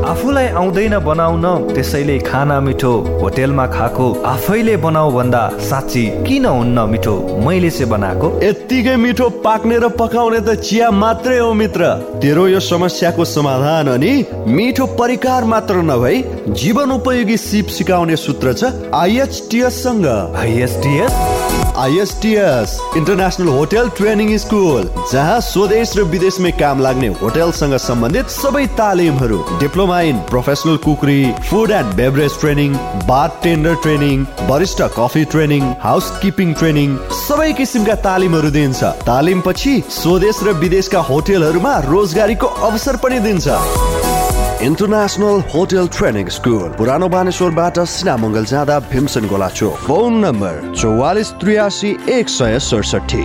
[0.06, 2.92] आफूलाई आउँदैन बनाउन त्यसैले खाना मिठो
[3.22, 7.14] होटेलमा खाएको आफैले बनाऊ भन्दा साँच्ची किन हुन्न मिठो?
[7.46, 11.82] मैले चाहिँ बनाएको। यत्तिकै मिठो पाक्ने र पकाउने त चिया मात्रै हो मित्र।
[12.20, 14.12] तेरो यो समस्याको समाधान अनि
[14.56, 20.06] मिठो परिकार मात्र नभई जीवन उपयोगी सिप सिकाउने सूत्र छ आइएचटिएस सँग।
[20.36, 21.35] ISTS
[21.78, 29.42] ISTS international hotel training school जहाँ स्वदेश र विदेशमै काम लाग्ने होटेलसँग सम्बन्धित सबै तालिमहरू
[29.60, 31.20] diploma in professional cookery
[31.50, 35.70] food and beverage training bar tender training barista coffee training
[36.22, 43.20] housekeeping training सबै किसिमका तालिमहरू दिन्छ तालिम पछि स्वदेश र विदेशका होटेलहरूमा रोजगारीको अवसर पनि
[43.28, 44.15] दिन्छ
[44.64, 51.90] इन्टरनेसनल होटल ट्रेनिङ स्कुल पुरानो बानेश्वरबाट सिनामङ्गल जाँदा भीमसेन गोला चोक फोन नम्बर चौवालिस त्रियासी
[52.10, 53.24] एक सय सडसठी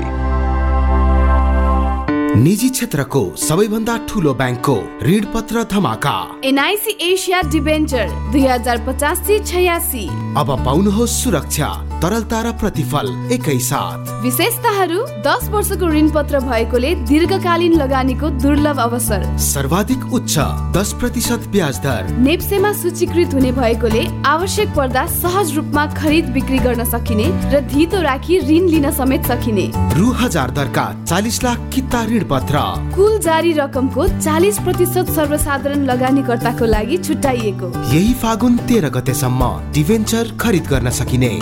[2.41, 4.75] निजी क्षेत्रको सबैभन्दा ठुलो ब्याङ्कको
[5.07, 6.17] ऋण पत्र धमाका।
[6.51, 10.05] एनआइसी एसिया डिबेन्चर दुई हजार पचासी छयासी।
[10.41, 11.69] अब पाउनुहोस् सुरक्षा।
[12.01, 19.25] तरलता र प्रतिफल एकै साथ। विशेषताहरू दस वर्षको ऋण पत्र भएकोले दीर्घकालीन लगानीको दुर्लभ अवसर।
[19.39, 20.35] सर्वाधिक उच्च
[20.77, 26.85] दस प्रतिशत ब्याज दर। नेप्सेमा सूचीकृत हुने भएकोले आवश्यक पर्दा सहज रूपमा खरिद बिक्री गर्न
[26.85, 32.23] सकिने र धितो राखी ऋण लिन समेत सकिने। रु हजार दरका चालिस लाख किता ऋण
[32.33, 40.35] पत्र कुल जारी रकमको चालिस प्रतिशत सर्वसाधारण लगानीकर्ताको लागि छुट्याइएको। यही फागुन तेह्र गतेसम्म डिभेन्चर
[40.41, 41.33] खरिद गर्न सकिने।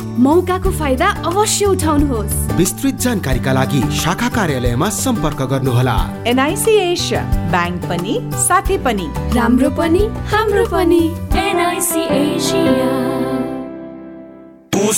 [0.49, 7.21] मौकाको फाइदा अवश्य उठाउनुहोस्। विस्तृत जानकारीका लागि शाखा कार्यालयमा सम्पर्क गर्नुहोला। एनआइसी एसिया
[7.53, 8.13] ब्याङ्क पनि
[8.49, 9.05] साथी पनि।
[9.37, 11.03] राम्रो पनि हाम्रो पनि।
[11.37, 12.89] एनआइसी एसिया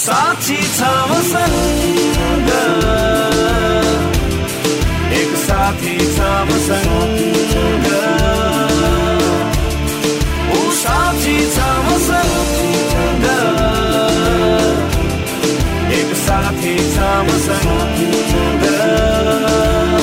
[0.02, 2.50] साक्षी छ मसँग
[5.20, 7.88] एक साथी छ मसँग
[10.56, 11.81] ऊ साक्षी छ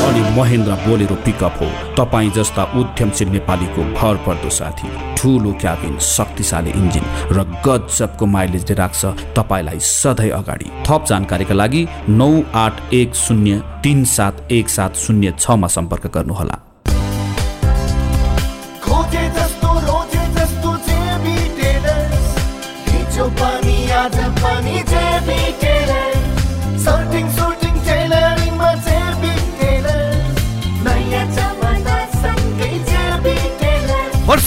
[0.09, 6.71] अनि महेन्द्र बोलेरो पिकअप हो। तपाईँ जस्ता उद्यमशील नेपालीको भर पर्दो साथी। ठुलो क्याबिन शक्तिशाली
[6.71, 9.03] इन्जिन र गजबको माइलेजले राख्छ
[9.39, 15.35] तपाईँलाई सधैँ अगाडि। थप जानकारीका लागि नौ आठ एक शून्य तिन सात एक सात शून्य
[15.41, 16.57] छमा सम्पर्क गर्नुहोला।
[23.39, 24.17] पनि आज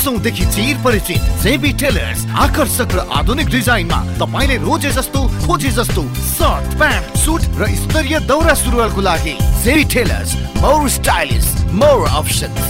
[0.02, 6.78] वर्षौंदेखि चिर परिचित जेबी टेलर्स आकर्षक र आधुनिक डिजाइनमा तपाईँले रोजे जस्तो खोजे जस्तो सर्ट
[6.82, 11.48] प्यान्ट सुट र स्तरीय दौरा सुरुवालको लागि JB tailors more stylish
[11.78, 12.70] more options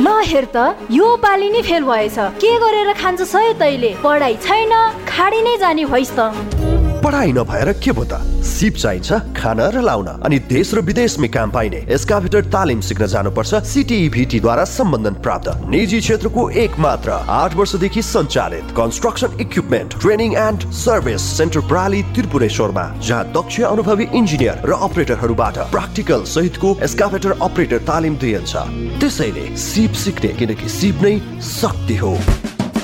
[0.00, 3.92] ल हेर त यो पालि नै फेल भएछ। के गरेर खान्छ सय तैले?
[4.04, 4.72] पढाइ छैन
[5.04, 6.73] खाडी नै जाने भइस् त।
[7.04, 8.16] पढाइ नभएर के भो त?
[8.44, 13.54] सिप चाहिन्छ खान र लाउन। अनि देश र विदेशमै काम पाइने एस्काभेटर तालिम सिक्न जानुपर्छ
[13.62, 20.70] सिटिई द्वारा सम्बन्धन प्राप्त। निजी क्षेत्रको एक मात्र आठ वर्षदेखि सञ्चालित construction equipment training and
[20.72, 28.16] service centre प्राली त्रिपुरेश्वरमा जहाँ दक्ष अनुभवी इन्जिनियर र अपरेटरहरूबाट प्र्याक्टिकल सहितको एस्काभेटर अपरेटर तालिम
[28.16, 28.56] दिइन्छ।
[29.00, 31.14] त्यसैले सिप सिक्ने किनकि सिप नै
[31.52, 32.16] शक्ति हो।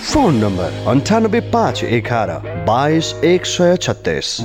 [0.02, 2.30] फोन नम्बर अन्ठानब्बे पाँच एघार
[2.66, 4.38] बाइस एक सय छत्तिस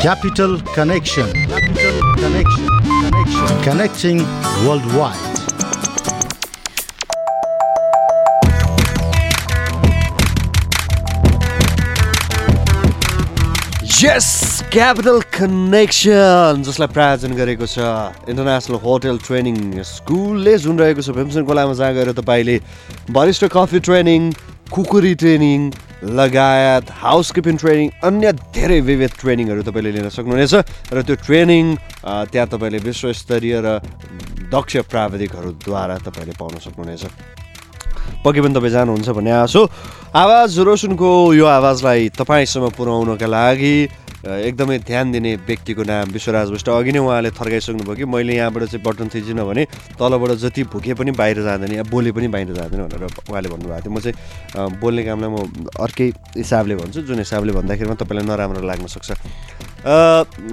[0.00, 1.26] Capital Connection.
[1.48, 2.68] Capital Connection.
[3.00, 3.62] Connection.
[3.62, 4.22] Connecting
[4.64, 5.26] worldwide.
[14.02, 17.82] Yes capital connection जसलाई प्रायोजन गरेको छ।
[18.30, 22.56] इन्टरनेसनल होटल ट्रेनिङ स्कुलले जुन रहेको छ भीमसेन खोलामा जहाँ गएर तपाईँले
[23.10, 24.30] barista coffee training
[24.70, 25.58] cookery training
[26.14, 30.54] लगायत हाउस किपिङ ट्रेनिङ अन्य धेरै विविध ट्रेनिङहरू तपाईँले लिन सक्नुहुनेछ।
[30.94, 31.64] र त्यो ट्रेनिङ
[32.30, 33.68] त्यहाँ तपाईँले विश्वस्तरीय र
[34.54, 37.02] दक्ष प्राविधिकहरूद्वारा तपाईँले पाउन सक्नुहुनेछ।
[38.22, 39.56] पक्कै पनि तपाईँ जानुहुन्छ भन्ने आश
[40.14, 43.74] आवाज रोशनको यो आवाजलाई तपाईँसम्म पुर्याउनका लागि
[44.20, 48.84] एकदमै ध्यान दिने व्यक्तिको नाम विश्वराज विष्ट अघि नै उहाँले थर्काइसक्नुभयो कि मैले यहाँबाट चाहिँ
[48.84, 49.64] बटन थिचिनँ भने
[49.96, 53.92] तलबाट जति भुके पनि बाहिर जाँदैन या बोले पनि बाहिर जाँदैन भनेर उहाँले भन्नुभएको थियो।
[53.96, 59.08] म चाहिँ बोल्ने कामलाई म अर्कै हिसाबले भन्छु। जुन हिसाबले भन्दाखेरिमा तपाईँलाई नराम्रो लाग्न सक्छ।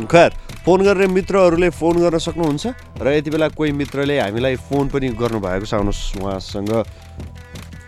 [0.07, 0.32] खैर
[0.63, 5.65] फोन गर्ने मित्रहरूले फोन गर्न सक्नुहुन्छ र यति बेला कोही मित्रले हामीलाई फोन पनि गर्नुभएको
[5.68, 6.72] छ। आउनुहोस् उहाँसँग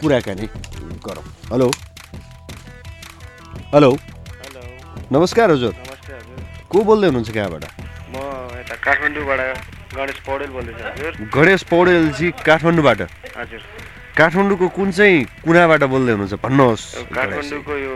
[0.03, 0.45] कुराकानी
[1.07, 1.23] गरौँ।
[1.55, 1.71] हेलो?
[3.73, 3.91] हेलो?
[5.11, 5.73] नमस्कार हजुर।
[6.69, 7.63] को बोल्दै हुनुहुन्छ कहाँबाट
[8.13, 8.15] म
[8.61, 9.41] यता काठमाडौँबाट
[9.97, 13.01] गणेश पौडेल बोल्दैछु हजुर। गणेश पौडेलजी काठमाडौँबाट?
[13.37, 13.61] हजुर।
[14.17, 16.33] काठमाडौँको कुन चाहिँ कुनाबाट बोल्दै हुनुहुन्छ?
[16.45, 17.93] भन्नुहोस् काठमाडौँको यो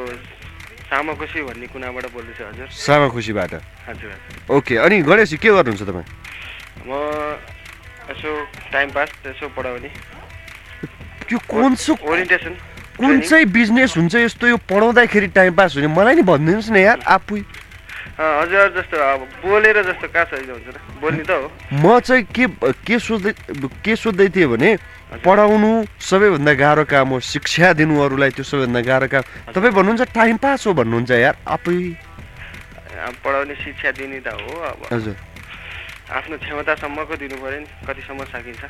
[0.90, 3.54] सामाकोशी भन्ने कुनाबाट बोल्दैछु हजुर। सामाखुसीबाट
[3.94, 4.12] हजुर
[4.50, 6.08] ओके अनि गणेशजी के गर्नुहुन्छ तपाईँ?
[6.90, 6.92] म
[8.10, 8.30] यसो
[8.74, 9.90] टाइम पास यसो पढाउने।
[11.30, 12.54] त्यो कुन चाहिँ ओरिएन्टेसन।
[12.98, 15.88] कुन चाहिँ बिजनेस हुन्छ यस्तो यो पढाउँदाखेरि टाइम पास हुने?
[15.88, 17.42] मलाई नि भनिदिनुहोस् न यार आफै।
[18.14, 22.46] हजुर जस्तो अब बोलेर जस्तो कहाँ हुन्छ बोल्ने त हो। म चाहिँ के
[22.86, 23.34] के सोच्दै
[23.82, 24.78] के सोध्दै थिएँ भने
[25.26, 29.24] पढाउनु सबैभन्दा गाह्रो काम हो। शिक्षा दिनु अरूलाई त्यो सबैभन्दा गाह्रो काम।
[29.54, 31.78] तपाईँ भन्नुहुन्छ टाइम पास हो भन्नुहुन्छ यार आफै।
[33.26, 35.16] पढाउने शिक्षा दिने त हो अब। हजुर।
[36.14, 38.62] आफ्नो क्षमतासम्मको दिनु पऱ्यो नि कतिसम्म सकिन्छ।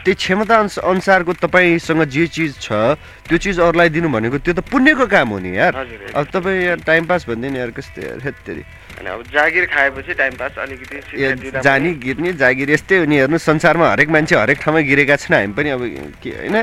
[0.00, 2.96] त्यो क्षमता अनुस- अनुसारको तपाईँसँग जे चिज छ
[3.28, 5.72] त्यो चिज अरूलाई दिनु भनेको त्यो त पुण्यको काम हो नि यार।
[6.16, 8.62] अब तपाईँ यार टाइम पास भन्दैन यार कस्तो यार हेत्तेरी।
[9.06, 14.08] अब जागिर खाएपछि टाइम पास अलिकति जानी गिर्ने जागिर यस्तै हो नि हेर्नु संसारमा हरेक
[14.08, 15.82] मान्छे हरेक ठाउँमा गिरेका छन् हामी पनि अब
[16.24, 16.56] के होइन?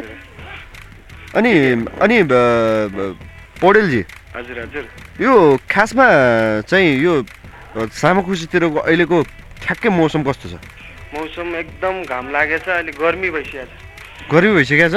[1.38, 1.52] अनि
[2.02, 2.18] अनि
[3.62, 4.02] पौडेलजी।
[4.36, 4.84] हजुर हजुर।
[5.22, 5.34] यो
[5.70, 6.06] खासमा
[6.66, 7.14] चाहिँ यो
[7.78, 9.18] सामाखुसीतिरको अहिलेको
[9.64, 10.56] ठ्याक्कै मौसम कस्तो छ?
[11.16, 13.72] मौसम एकदम घाम लागेछ अहिले गर्मी भइसकेको छ।
[14.32, 14.96] गर्मी भइसकेको छ?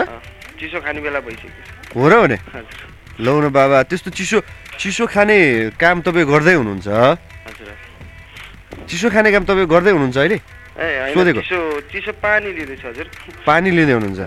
[0.59, 1.51] चिसो खाने बेला भइसक्यो
[1.95, 2.39] हो र भने?
[3.23, 4.39] लौ न बाबा त्यस्तो चिसो
[4.77, 5.37] चिसो खाने
[5.79, 6.89] काम तपाईँ गर्दै हुनुहुन्छ
[8.91, 10.39] चिसो खाने काम तपाईँ गर्दै हुनुहुन्छ अहिले?
[11.17, 11.59] सोधेको। चिसो
[11.89, 13.07] चिसो पानी लिँदैछु हजुर।
[13.49, 14.21] पानी लिँदै हुनुहुन्छ।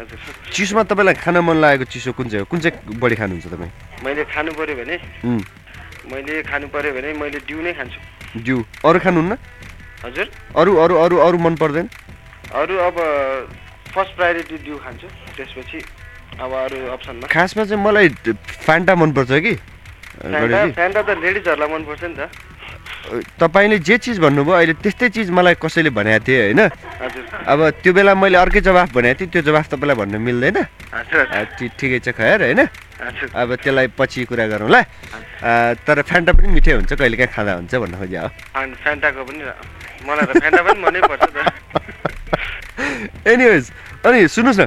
[0.49, 2.49] चिसोमा तपाईँलाई खान मन लागेको चिसो कुन चाहिँ हो?
[2.49, 3.71] कुन चाहिँ बढी खानुहुन्छ तपाईँ?
[4.01, 4.95] मैले खानु पर्यो भने?
[6.09, 7.99] मैले खानु पर्यो भने मैले डिउ नै खान्छु।
[8.41, 9.37] जिउ अरू खानुहुन्न?
[10.05, 11.87] हजुर। अरू अरू अरू अरू मन पर्दैन?
[12.55, 12.95] अरू अब
[13.93, 15.79] फर्स्ट प्रायोरिटी डिउ खान्छु। त्यसपछि
[16.39, 18.07] अब अरू अप्सनमा खासमा चाहिँ मलाई
[18.65, 19.53] फ्यान्टा मनपर्छ कि?
[20.19, 22.31] फ्यान्टा त लेडिजहरूलाई मनपर्छ नि त।
[23.39, 26.61] तपाईँले जे चिज भन्नुभयो अहिले त्यस्तै चिज मलाई कसैले भनेको थिएँ होइन?
[27.47, 30.57] अब त्यो बेला मैले अर्कै जवाफ भनेको थिएँ त्यो जवाफ तपाईँलाई भन्नु मिल्दैन।
[31.79, 32.61] ठिकै छ खैर होइन?
[33.33, 34.79] अब त्यसलाई पछि कुरा गरौँला
[35.39, 38.27] आ, तर फ्यान्टा पनि मिठै हुन्छ कहिलेकाहीँ खाँदा हुन्छ भन्न हो।
[38.83, 39.39] फ्यान्टाको पनि
[40.07, 41.37] मलाई त फ्यान्टा पनि मनैपर्छ त।
[43.27, 43.65] एनिवेज
[44.05, 44.65] अनि सुन्नुहोस् न।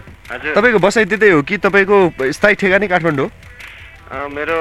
[0.57, 1.97] तपाईँको बसाइ त्यतै हो कि तपाईँको
[2.33, 3.30] स्थायी ठेगानै काठमाडौँ हो?
[4.28, 4.59] मेरो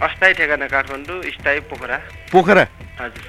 [0.00, 1.96] अस्थायी ठेगाना काठमाडौँ स्थायी पोखरा।
[2.32, 2.64] पोखरा?
[3.00, 3.24] हजुर।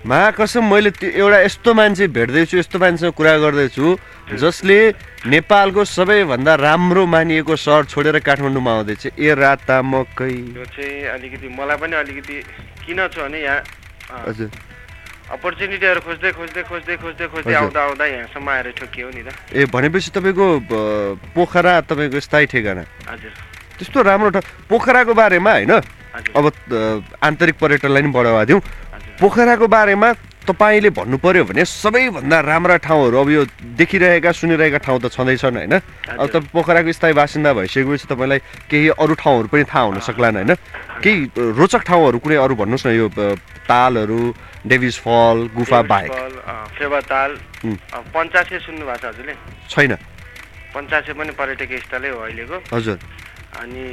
[0.00, 3.86] महाकसम मैले त्यो एउटा यस्तो मान्छे भेट्दैछु यस्तो मान्छेसँग कुरा गर्दैछु
[4.40, 4.78] जसले
[5.28, 11.76] नेपालको सबैभन्दा राम्रो मानिएको सहर छोडेर काठमाडौँमा आउँदैछ। ए राता मकै यो चाहिँ अलिकति मलाई
[11.76, 12.36] पनि अलिकति
[12.88, 13.60] किन छ भने यहाँ
[14.24, 14.48] हजुर।
[15.30, 20.10] अपर्च्युनिटीहरू खोज्दै खोज्दै खोज्दै खोज्दै खोज्दै। आउँदा आउँदा यहाँसम्म आएर ठोकियो नि त। ए भनेपछि
[20.10, 20.46] तपाईँको
[21.34, 22.82] पोखरा तपाईँको स्थायी ठेगाना?
[23.06, 23.32] हजुर।
[23.78, 25.72] त्यस्तो राम्रो ठाउँ पोखराको बारेमा होइन?
[26.34, 26.44] अब
[27.22, 28.60] आन्तरिक पर्यटनलाई नि बढावा दिउँ।
[29.22, 30.08] पोखराको बारेमा
[30.50, 33.42] तपाईँले भन्नु पर्यो भने सबैभन्दा राम्रा ठाउँहरू अब यो
[33.78, 35.74] देखिरहेका सुनिरहेका ठाउँ त छँदैछन् होइन?
[36.10, 40.52] अब तपाईँ पोखराको स्थायी बासिन्दा भइसकेपछि तपाईँलाई केही अरू ठाउँहरू पनि थाहा हुन सक्लान् होइन?
[40.98, 41.18] केही
[41.54, 43.06] रोचक ठाउँहरू कुनै अरू भन्नुहोस् न यो
[43.70, 44.20] तालहरू
[44.66, 46.10] डेभिस फल गुफा बाहेक।
[46.76, 47.30] फेवाताल
[48.10, 49.34] पञ्चासे सुन्नु भएको छ हजुरले?
[49.70, 49.94] छैन।
[50.74, 52.98] पञ्चासे पनि पर्यटकीय स्थलै हो अहिलेको। हजुर।
[53.62, 53.86] अनि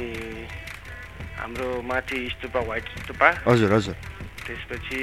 [1.38, 3.94] हाम्रो माथि स्तुपा व्हाइट स्तुपा। हजुर हजुर।
[4.46, 5.00] त्यसपछि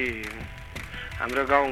[1.16, 1.68] हाम्रो गाउँ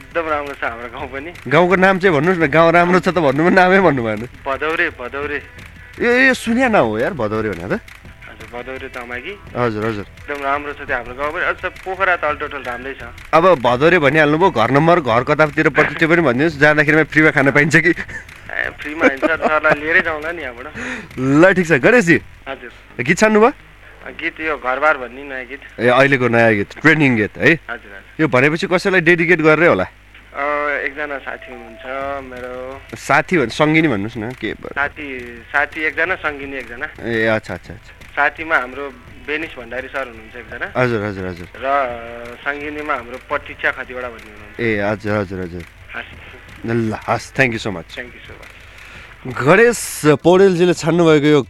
[0.00, 3.18] एकदम राम्रो छ हाम्रो गाउँ पनि। गाउँको नाम चाहिँ भन्नुहोस् न गाउँ राम्रो छ त
[3.18, 5.38] भन्नु नामै भन्नु भएन। भदौरे भदौरे।
[5.98, 7.82] यो यो सुन्या न हो यार भदौरे भने त।
[8.30, 12.24] हजुर भदौरे तमाकी हजुर हजुर। एकदम राम्रो छ त्यो हाम्रो गाउँ पनि। अझ पोखरा त
[12.38, 13.02] टोटल राम्रै छ।
[13.34, 17.76] अब भदौरे भनिहाल्नुभयो घर नम्बर घर कतातिर पर्छ त्यो पनि भनिदिनुहोस् जाँदाखेरिमा फ्रीमा खान पाइन्छ
[17.82, 20.66] कि। ए फ्रीमा लिएरै जाउँला नि यहाँबाट।
[21.18, 22.70] ल ठिक छ गणेशजी। हजुर।
[23.02, 23.50] गीत छान्नुभयो?
[24.18, 27.50] गीत यो घरबार भन्ने नयाँ गीत। ए अहिलेको नयाँ गीत ट्रेनिङ गीत है?
[27.70, 29.86] हजुर यो भनेपछि कसैलाई डेडिकेट गरेरै होला?
[30.80, 31.84] एकजना साथी हुनुहुन्छ
[32.30, 32.52] मेरो
[32.96, 35.06] साथी भन् सङ्गिनी भन्नुहोस् न के साथी
[35.52, 38.84] साथी एकजना सङ्गिनी एकजना। ए अच्छा अच्छा अच्छा। साथीमा हाम्रो
[39.28, 41.66] बेनिस भण्डारी सर हुनुहुन्छ एकजना। हजुर हजुर हजुर। र
[42.44, 46.10] सङ्गिनीमा हाम्रो प्रतीक्षा खतिवडा भन्ने हुनुहुन्छ। ए हजुर हजुर हजुर। हस्।
[46.64, 48.50] ल हस् thank you so much thank you so much
[49.20, 49.78] Ganesh
[50.24, 51.40] पौडेलजीले छान्नुभएको यो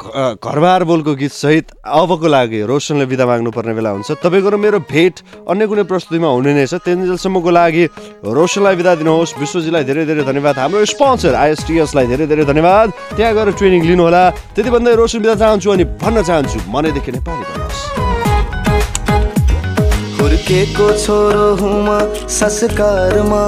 [0.42, 5.46] घरबार बोलको गीत सहित अबको लागि रोशनले बिदा माग्नुपर्ने बेला हुन्छ। तपाईँको र मेरो भेट
[5.46, 7.84] अन्य कुनै प्रस्तुतिमा हुने नै छ। त्यतिन्जेलसम्मको लागि
[8.26, 13.48] रोशनलाई बिदा दिनुहोस्। विश्वजीलाई धेरै धेरै धन्यवाद। हाम्रो स्पोन्सर आइएसटिएसलाई धेरै धेरै धन्यवाद। त्यहाँ गएर
[13.54, 18.09] ट्रेनिङ लिनुहोला। त्यति भन्दै रोशन बिदा चाहन्छु अनि भन्न चाहन्छु मनैदेखि नेपाली भन्नुहोस्।
[20.20, 23.42] हुर्केको छोरो हुँ म संस्कारमा।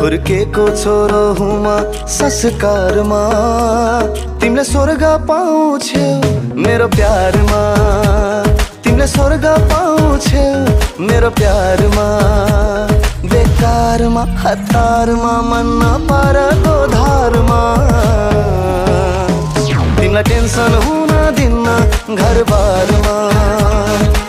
[0.00, 1.66] हुर्केको छोरो हुँ म
[2.10, 3.20] संस्कारमा।
[4.40, 6.06] तिमीले स्वर्ग पाउँछौ
[6.64, 7.62] मेरो प्यारमा।
[8.84, 10.44] तिमीले स्वर्ग पाउँछौ
[11.06, 12.06] मेरो प्यारमा।
[13.30, 17.62] बेकारमा हतारमा मन नपरको धारमा।
[19.96, 21.66] तिमीलाई टेन्सन हुन दिन्न
[22.18, 23.16] घरबारमा।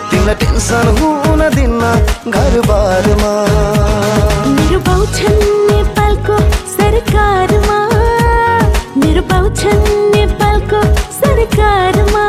[0.10, 1.84] तिमीलाई टेन्सन हुन दिन्न
[2.36, 3.34] घरबारमा।
[4.56, 6.38] मेरो बाउ छन् नेपालको
[6.76, 7.80] सरकारमा।
[9.04, 9.86] मेरो बाउ छन्
[10.16, 10.82] नेपालको
[11.20, 12.26] सरकारमा।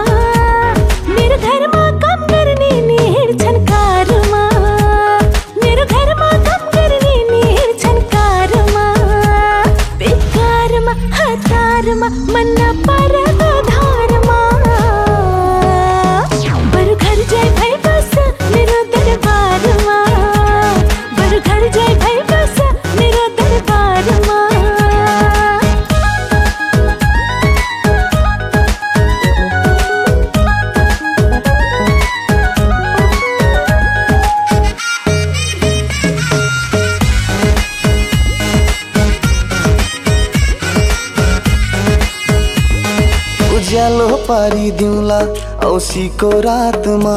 [44.27, 45.19] पारिदिउँला
[45.67, 47.17] औसीको रातमा।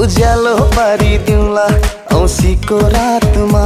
[0.00, 1.66] उज्यालो पारिदिउँला
[2.16, 3.64] औसीको रातमा।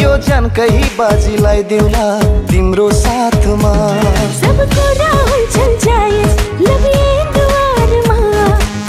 [0.00, 0.68] यो जानकै
[0.98, 2.06] बाजीलाई दिउँला
[2.50, 3.74] तिम्रो साथमा।
[4.40, 6.32] सब कुरा हुन्छन् जायज
[6.66, 8.18] लबिए द्वारमा।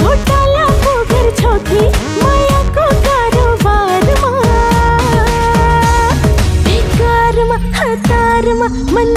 [0.02, 1.82] घोटाला पोखर छोथी
[2.22, 4.34] मायाको कारोबारमा।
[6.66, 9.14] बेकारमा हतारमा मन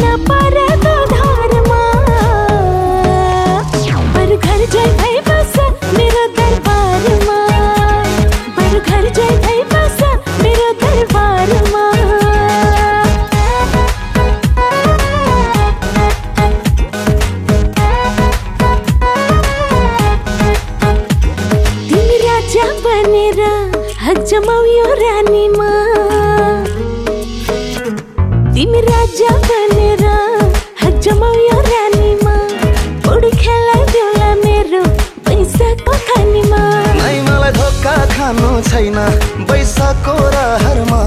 [38.78, 38.98] छैन।
[39.46, 41.00] बैशाखको रहरमा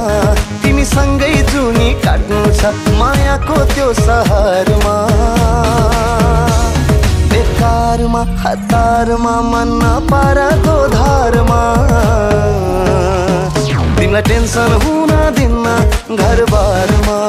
[0.61, 4.95] तिमी सँगै जुनी काट्नु छ मायाको त्यो सहरमा।
[7.31, 11.61] बेकारमा हतारमा मन नपरको धारमा।
[13.95, 15.65] तिमीलाई टेन्सन हुन दिन्न
[16.19, 17.19] घरबारमा।